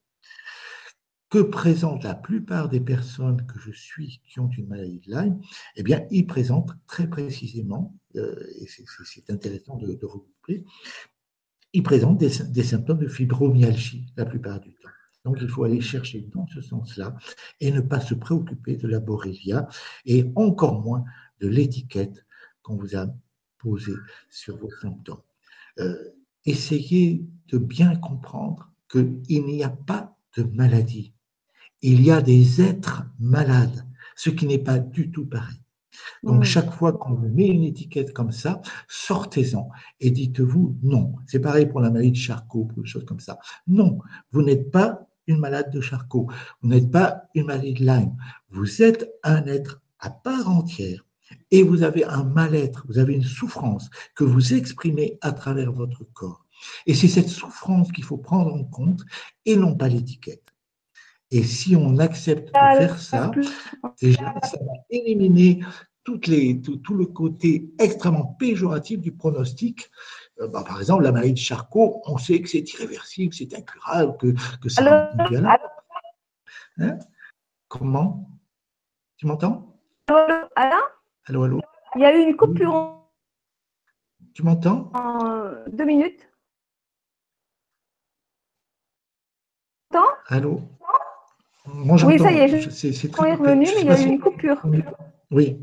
[1.34, 5.42] Que présentent la plupart des personnes que je suis qui ont une maladie de Lyme
[5.76, 10.64] Eh bien, ils présentent très précisément, euh, et c'est intéressant de, de regrouper,
[11.74, 14.90] ils présentent des symptômes de fibromyalgie la plupart du temps.
[15.26, 17.16] Donc, il faut aller chercher dans ce sens-là
[17.60, 19.68] et ne pas se préoccuper de la Borrelia
[20.06, 21.04] et encore moins
[21.40, 22.28] de l'étiquette
[22.62, 23.08] qu'on vous a
[23.58, 23.96] posée
[24.30, 25.24] sur vos symptômes.
[25.80, 25.98] Euh,
[26.46, 31.12] essayez de bien comprendre qu'il n'y a pas de maladie.
[31.86, 35.60] Il y a des êtres malades, ce qui n'est pas du tout pareil.
[36.24, 39.70] Donc, chaque fois qu'on vous met une étiquette comme ça, sortez-en
[40.00, 41.16] et dites-vous non.
[41.28, 43.38] C'est pareil pour la maladie de Charcot, pour des choses comme ça.
[43.68, 44.00] Non,
[44.32, 46.30] vous n'êtes pas une malade de Charcot,
[46.62, 48.16] vous n'êtes pas une maladie de Lyme,
[48.50, 51.06] vous êtes un être à part entière
[51.52, 56.06] et vous avez un mal-être, vous avez une souffrance que vous exprimez à travers votre
[56.14, 56.46] corps.
[56.86, 59.02] Et c'est cette souffrance qu'il faut prendre en compte
[59.46, 60.53] et non pas l'étiquette.
[61.34, 63.32] Et si on accepte de faire ça,
[64.00, 65.66] déjà, ça va éliminer
[66.04, 69.90] toutes les, tout, le côté extrêmement péjoratif du pronostic.
[70.40, 74.16] Euh, bah, par exemple, la maladie de Charcot, on sait que c'est irréversible, c'est incurable,
[74.18, 75.48] que, que ça allô,
[76.78, 77.00] hein?
[77.68, 78.30] Comment?
[79.18, 79.76] Tu m'entends?
[80.10, 80.82] Allô, Alain?
[81.26, 81.62] Allô, allô?
[81.96, 83.10] Il y a eu une coupure.
[84.36, 84.92] Tu m'entends?
[84.94, 86.30] En deux minutes.
[89.92, 89.98] Tu
[91.66, 94.61] Allô Oui, ça y est, je, suis revenu, mais il y a eu une coupure.
[95.32, 95.57] Oui.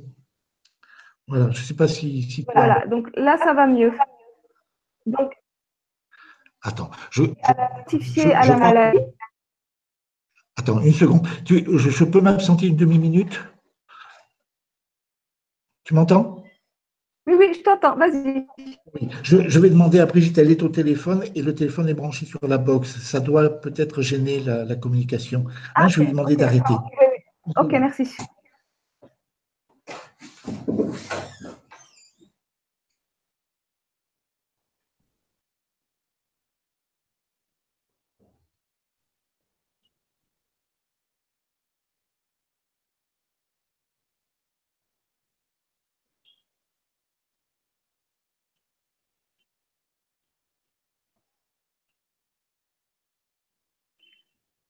[1.28, 2.22] Voilà, je ne sais pas si.
[2.22, 3.92] si voilà, donc là, ça va mieux.
[5.07, 5.32] Donc,
[6.62, 7.22] Attends, je.
[7.86, 8.98] Rectifier à la maladie.
[10.57, 11.26] Attends, une seconde.
[11.44, 13.40] Tu, je, peux m'absenter une demi-minute?
[15.84, 16.39] Tu m'entends?
[17.27, 17.97] Oui, oui, je t'entends.
[17.97, 18.47] Vas-y.
[19.23, 22.41] je, vais demander à Brigitte, elle est au téléphone et le téléphone est branché sur
[22.47, 22.99] la box.
[23.01, 25.45] Ça doit peut-être gêner la, communication.
[25.77, 26.75] Hein, je vais lui demander d'arrêter.
[27.57, 28.16] Ok, merci.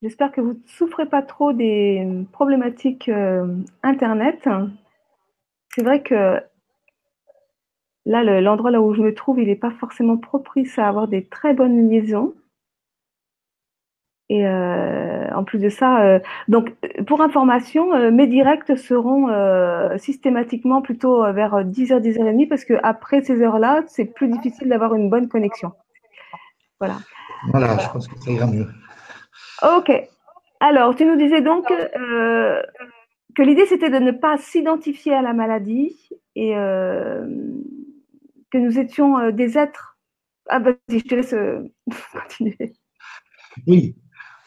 [0.02, 3.46] J'espère que vous ne souffrez pas trop des problématiques euh,
[3.82, 4.48] Internet.
[5.74, 6.40] C'est vrai que
[8.06, 11.26] là, l'endroit là où je me trouve, il n'est pas forcément propice à avoir des
[11.26, 12.34] très bonnes liaisons.
[14.30, 16.72] Et euh, en plus de ça, euh, donc
[17.06, 19.28] pour information, mes directs seront
[19.98, 25.10] systématiquement plutôt vers 10h, 10h30 parce que après ces heures-là, c'est plus difficile d'avoir une
[25.10, 25.72] bonne connexion.
[26.78, 26.94] Voilà.
[27.48, 28.66] Voilà, je pense que ça ira mieux.
[29.62, 29.92] Ok.
[30.60, 32.62] Alors, tu nous disais donc euh,
[33.34, 35.96] que l'idée c'était de ne pas s'identifier à la maladie
[36.34, 37.26] et euh,
[38.50, 39.98] que nous étions euh, des êtres.
[40.48, 41.34] Ah, vas-y, je te laisse
[42.12, 42.74] continuer.
[43.66, 43.96] Oui,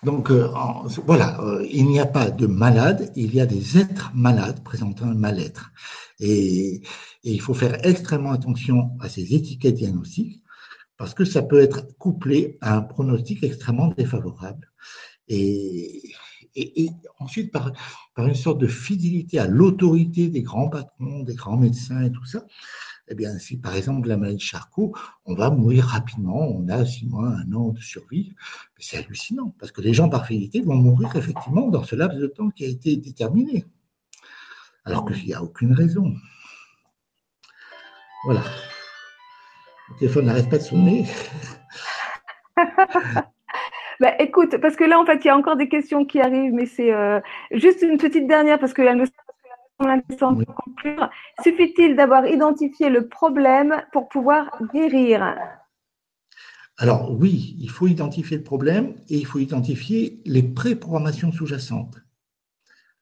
[0.03, 1.37] donc voilà,
[1.69, 5.71] il n'y a pas de malade, il y a des êtres malades présentant un mal-être.
[6.19, 6.81] Et,
[7.25, 10.43] il faut faire extrêmement attention à ces étiquettes diagnostiques
[10.97, 14.72] parce que ça peut être couplé à un pronostic extrêmement défavorable.
[15.27, 16.01] Et,
[17.19, 17.71] ensuite, par,
[18.15, 22.25] par, une sorte de fidélité à l'autorité des grands patrons, des grands médecins et tout
[22.25, 22.45] ça,
[23.09, 24.95] eh bien, si par exemple la maladie de Charcot,
[25.25, 28.33] on va mourir rapidement, on a six mois, un an de survie,
[28.79, 32.27] c'est hallucinant, parce que les gens par fidélité vont mourir effectivement dans ce laps de
[32.27, 33.65] temps qui a été déterminé,
[34.85, 36.15] alors qu'il n'y a aucune raison.
[38.25, 38.43] Voilà.
[39.89, 41.05] Le téléphone n'arrête pas de sonner.
[43.99, 46.53] Bah, écoute, parce que là, en fait, il y a encore des questions qui arrivent,
[46.53, 47.19] mais c'est euh,
[47.51, 49.05] juste une petite dernière parce qu'elle me
[50.17, 50.55] semble oui.
[50.55, 51.09] conclure.
[51.43, 55.35] Suffit-il d'avoir identifié le problème pour pouvoir guérir?
[56.77, 62.02] Alors oui, il faut identifier le problème et il faut identifier les préprogrammations sous-jacentes.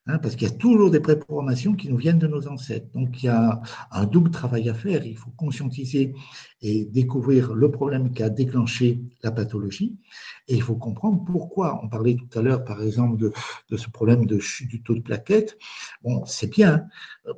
[0.07, 2.87] Hein, parce qu'il y a toujours des préprogrammations qui nous viennent de nos ancêtres.
[2.91, 5.05] Donc il y a un double travail à faire.
[5.05, 6.15] Il faut conscientiser
[6.63, 9.99] et découvrir le problème qui a déclenché la pathologie.
[10.47, 11.79] Et il faut comprendre pourquoi.
[11.83, 15.01] On parlait tout à l'heure, par exemple, de, ce problème de chute du taux de
[15.01, 15.55] plaquettes.
[16.01, 16.87] Bon, c'est bien.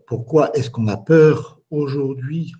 [0.07, 2.53] Pourquoi est-ce qu'on a peur aujourd'hui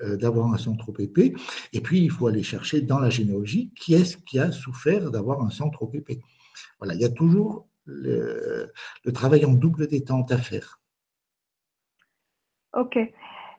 [0.00, 1.34] euh, d'avoir un trop épais
[1.74, 5.42] Et puis, il faut aller chercher dans la généalogie qui est-ce qui a souffert d'avoir
[5.42, 6.20] un trop épais.
[6.78, 8.72] Voilà, il y a toujours le,
[9.04, 10.80] le, travail en double détente à faire.
[12.72, 12.98] Ok.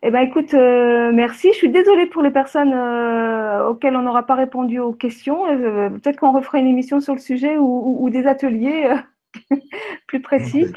[0.03, 1.49] Eh ben, écoute, euh, merci.
[1.51, 5.45] Je suis désolée pour les personnes euh, auxquelles on n'aura pas répondu aux questions.
[5.45, 8.89] Euh, Peut-être qu'on refera une émission sur le sujet ou, ou, ou des ateliers
[10.07, 10.73] plus précis.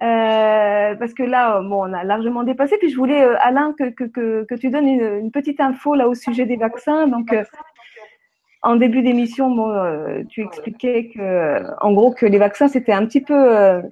[0.00, 2.78] parce que là, bon, on a largement dépassé.
[2.78, 6.08] Puis je voulais, Alain, que, que, que, que tu donnes une, une, petite info là
[6.08, 7.06] au sujet des vaccins.
[7.08, 7.34] Donc,
[8.62, 13.06] en début d'émission, bon, euh, tu expliquais que, en gros, que les vaccins c'était un
[13.06, 13.82] petit peu euh,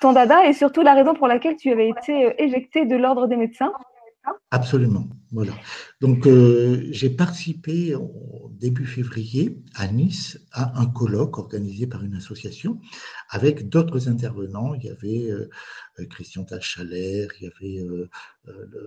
[0.00, 3.26] ton dada et surtout la raison pour laquelle tu avais été euh, éjecté de l'ordre
[3.26, 3.72] des médecins.
[4.50, 5.52] Absolument, voilà.
[6.02, 12.14] Donc euh, j'ai participé au début février à Nice à un colloque organisé par une
[12.14, 12.78] association
[13.30, 14.74] avec d'autres intervenants.
[14.74, 15.48] Il y avait euh,
[16.10, 18.10] Christian Talchaler, il y avait euh,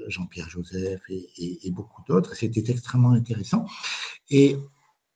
[0.09, 2.35] Jean-Pierre Joseph et, et, et beaucoup d'autres.
[2.35, 3.65] C'était extrêmement intéressant
[4.29, 4.57] et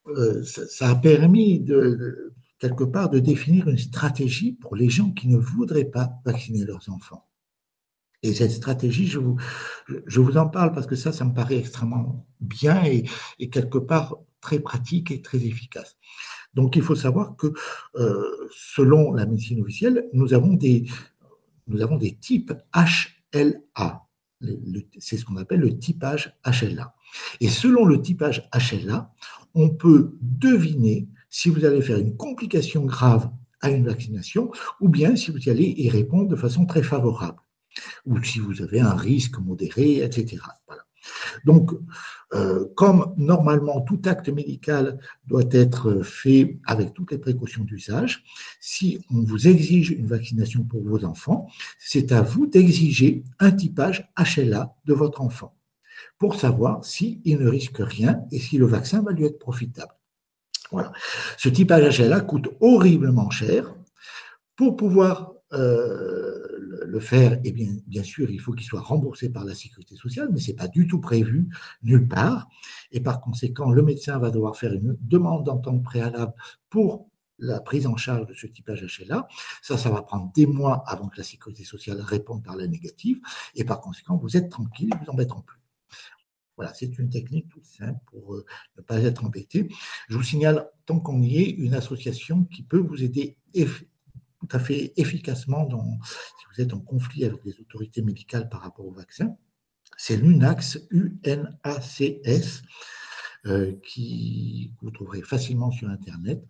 [0.08, 5.28] euh, ça, a permis de, quelque part de définir une stratégie pour les gens qui
[5.28, 7.26] ne voudraient pas vacciner leurs enfants.
[8.22, 12.84] Et cette stratégie, je vous, en parle parce que ça, ça me paraît extrêmement bien
[12.84, 13.04] et,
[13.38, 15.96] et quelque part très pratique et très efficace.
[16.54, 17.52] Donc, il faut savoir que
[17.96, 20.86] euh, selon la médecine officielle, nous avons des,
[21.66, 24.06] nous avons des types HLA.
[24.98, 26.94] C'est ce qu'on appelle le typage HLA.
[27.40, 29.12] Et selon le typage HLA,
[29.56, 33.28] on peut deviner si vous allez faire une complication grave
[33.62, 37.40] à une vaccination ou bien si vous allez y répondre de façon très favorable
[38.04, 40.38] ou si vous avez un risque modéré, etc.
[41.44, 41.72] Donc,
[42.34, 48.24] euh, comme normalement tout acte médical doit être fait avec toutes les précautions d'usage,
[48.60, 51.48] si on vous exige une vaccination pour vos enfants,
[51.78, 55.55] c'est à vous d'exiger un typage HLA de votre enfant
[56.18, 59.92] pour savoir s'il ne risque rien et si le vaccin va lui être profitable.
[60.72, 60.92] Voilà.
[61.36, 63.74] Ce typage HLA coûte horriblement cher.
[64.56, 66.38] Pour pouvoir euh,
[66.86, 70.28] le faire, eh bien, bien sûr, il faut qu'il soit remboursé par la sécurité sociale,
[70.32, 71.48] mais ce n'est pas du tout prévu
[71.82, 72.48] nulle part.
[72.90, 76.32] Et par conséquent, le médecin va devoir faire une demande d'entente préalable
[76.70, 79.28] pour la prise en charge de ce typage HLA.
[79.62, 83.20] Ça, ça va prendre des mois avant que la sécurité sociale réponde par la négative.
[83.54, 85.60] Et par conséquent, vous êtes tranquille, vous embêteront plus.
[86.56, 88.44] Voilà, c'est une technique toute simple pour euh,
[88.76, 89.68] ne pas être embêté.
[90.08, 94.58] Je vous signale, tant qu'on y est, une association qui peut vous aider tout à
[94.58, 95.98] fait efficacement dans,
[96.38, 99.36] si vous êtes en conflit avec les autorités médicales par rapport au vaccin.
[99.98, 102.62] C'est l'UNACS, U-N-A-C-S,
[103.46, 106.44] euh, qui vous trouverez facilement sur Internet,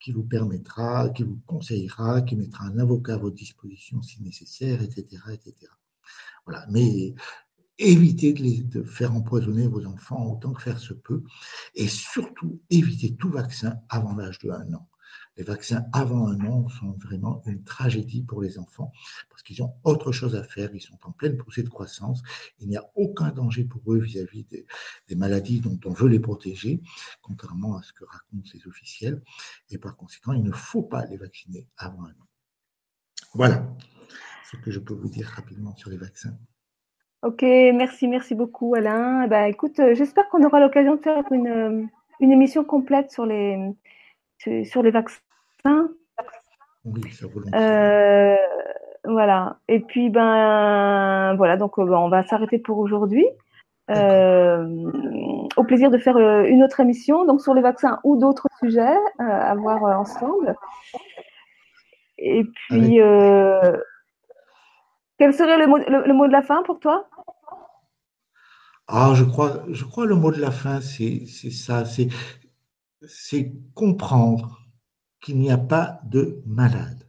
[0.00, 4.82] qui vous permettra, qui vous conseillera, qui mettra un avocat à votre disposition si nécessaire,
[4.82, 5.22] etc.
[5.32, 5.54] etc.
[6.44, 6.66] Voilà.
[6.70, 7.14] Mais
[7.82, 11.22] évitez de, les, faire empoisonner vos enfants autant que faire se peut,
[11.74, 14.88] et surtout évitez tout vaccin avant l'âge de 1 an.
[15.36, 18.92] Les vaccins avant un an sont vraiment une tragédie pour les enfants
[19.30, 20.74] parce qu'ils ont autre chose à faire.
[20.74, 22.22] Ils sont en pleine poussée de croissance.
[22.58, 24.66] Il n'y a aucun danger pour eux vis-à-vis des,
[25.08, 26.82] des, maladies dont on veut les protéger,
[27.22, 29.22] contrairement à ce que racontent les officiels.
[29.70, 32.28] Et par conséquent, il ne faut pas les vacciner avant un an.
[33.32, 33.74] Voilà
[34.50, 36.36] ce que je peux vous dire rapidement sur les vaccins.
[37.22, 39.28] Ok, merci, merci beaucoup Alain.
[39.28, 41.84] Bah, écoute, euh, j'espère qu'on aura l'occasion de faire une, euh,
[42.18, 43.56] une, émission complète sur les,
[44.64, 45.20] sur les vaccins.
[46.84, 48.36] Oui, ça euh,
[49.04, 49.56] Voilà.
[49.68, 53.26] Et puis, ben, voilà, donc euh, on va s'arrêter pour aujourd'hui.
[53.88, 59.54] Au plaisir de faire une autre émission, donc sur les vaccins ou d'autres sujets à
[59.54, 60.56] voir ensemble.
[62.18, 62.98] Et puis,
[65.22, 67.06] quel serait le mot, le, mot, de la fin pour toi?
[68.88, 71.84] Ah, je crois, je crois le mot de la fin, c'est ça,
[73.06, 74.60] c'est comprendre
[75.20, 77.08] qu'il n'y a pas de malade.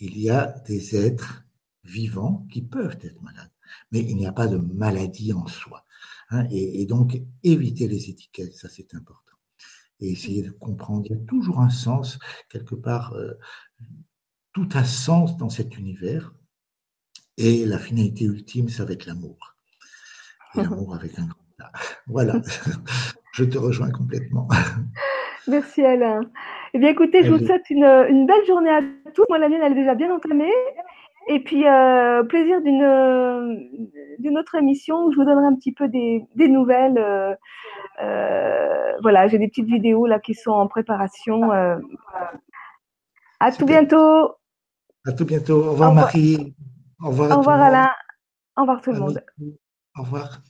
[0.00, 1.44] Il y a des êtres
[1.84, 3.52] vivants qui peuvent être malades,
[3.92, 5.84] mais il n'y a pas de maladie en soi.
[6.30, 9.20] Hein, et, donc, éviter les étiquettes, ça c'est important.
[10.00, 12.18] Et essayer de comprendre, il y a toujours un sens,
[12.48, 13.34] quelque part, euh,
[14.52, 16.34] tout a sens dans cet univers.
[17.36, 19.53] Et la finalité ultime, ça va être l'amour.
[20.56, 21.68] L'amour avec un grand
[22.06, 22.34] Voilà,
[23.32, 24.48] je te rejoins complètement.
[25.48, 26.20] Merci Alain.
[26.72, 28.80] Eh bien écoutez, je vous souhaite une, belle journée à
[29.14, 29.24] tous.
[29.28, 30.52] Moi, la mienne, elle est déjà bien entamée.
[31.28, 36.26] Et puis, euh, plaisir d'une autre émission où je vous donnerai un petit peu des,
[36.36, 36.98] nouvelles.
[36.98, 37.34] Euh,
[38.02, 41.50] euh, voilà, j'ai des petites vidéos là qui sont en préparation.
[43.40, 44.32] à tout bientôt.
[45.06, 45.64] À tout bientôt.
[45.64, 46.56] Au revoir, Marie.
[47.02, 47.90] Au revoir, Alain.
[48.56, 49.20] Au revoir tout le monde.
[49.96, 50.40] Au revoir.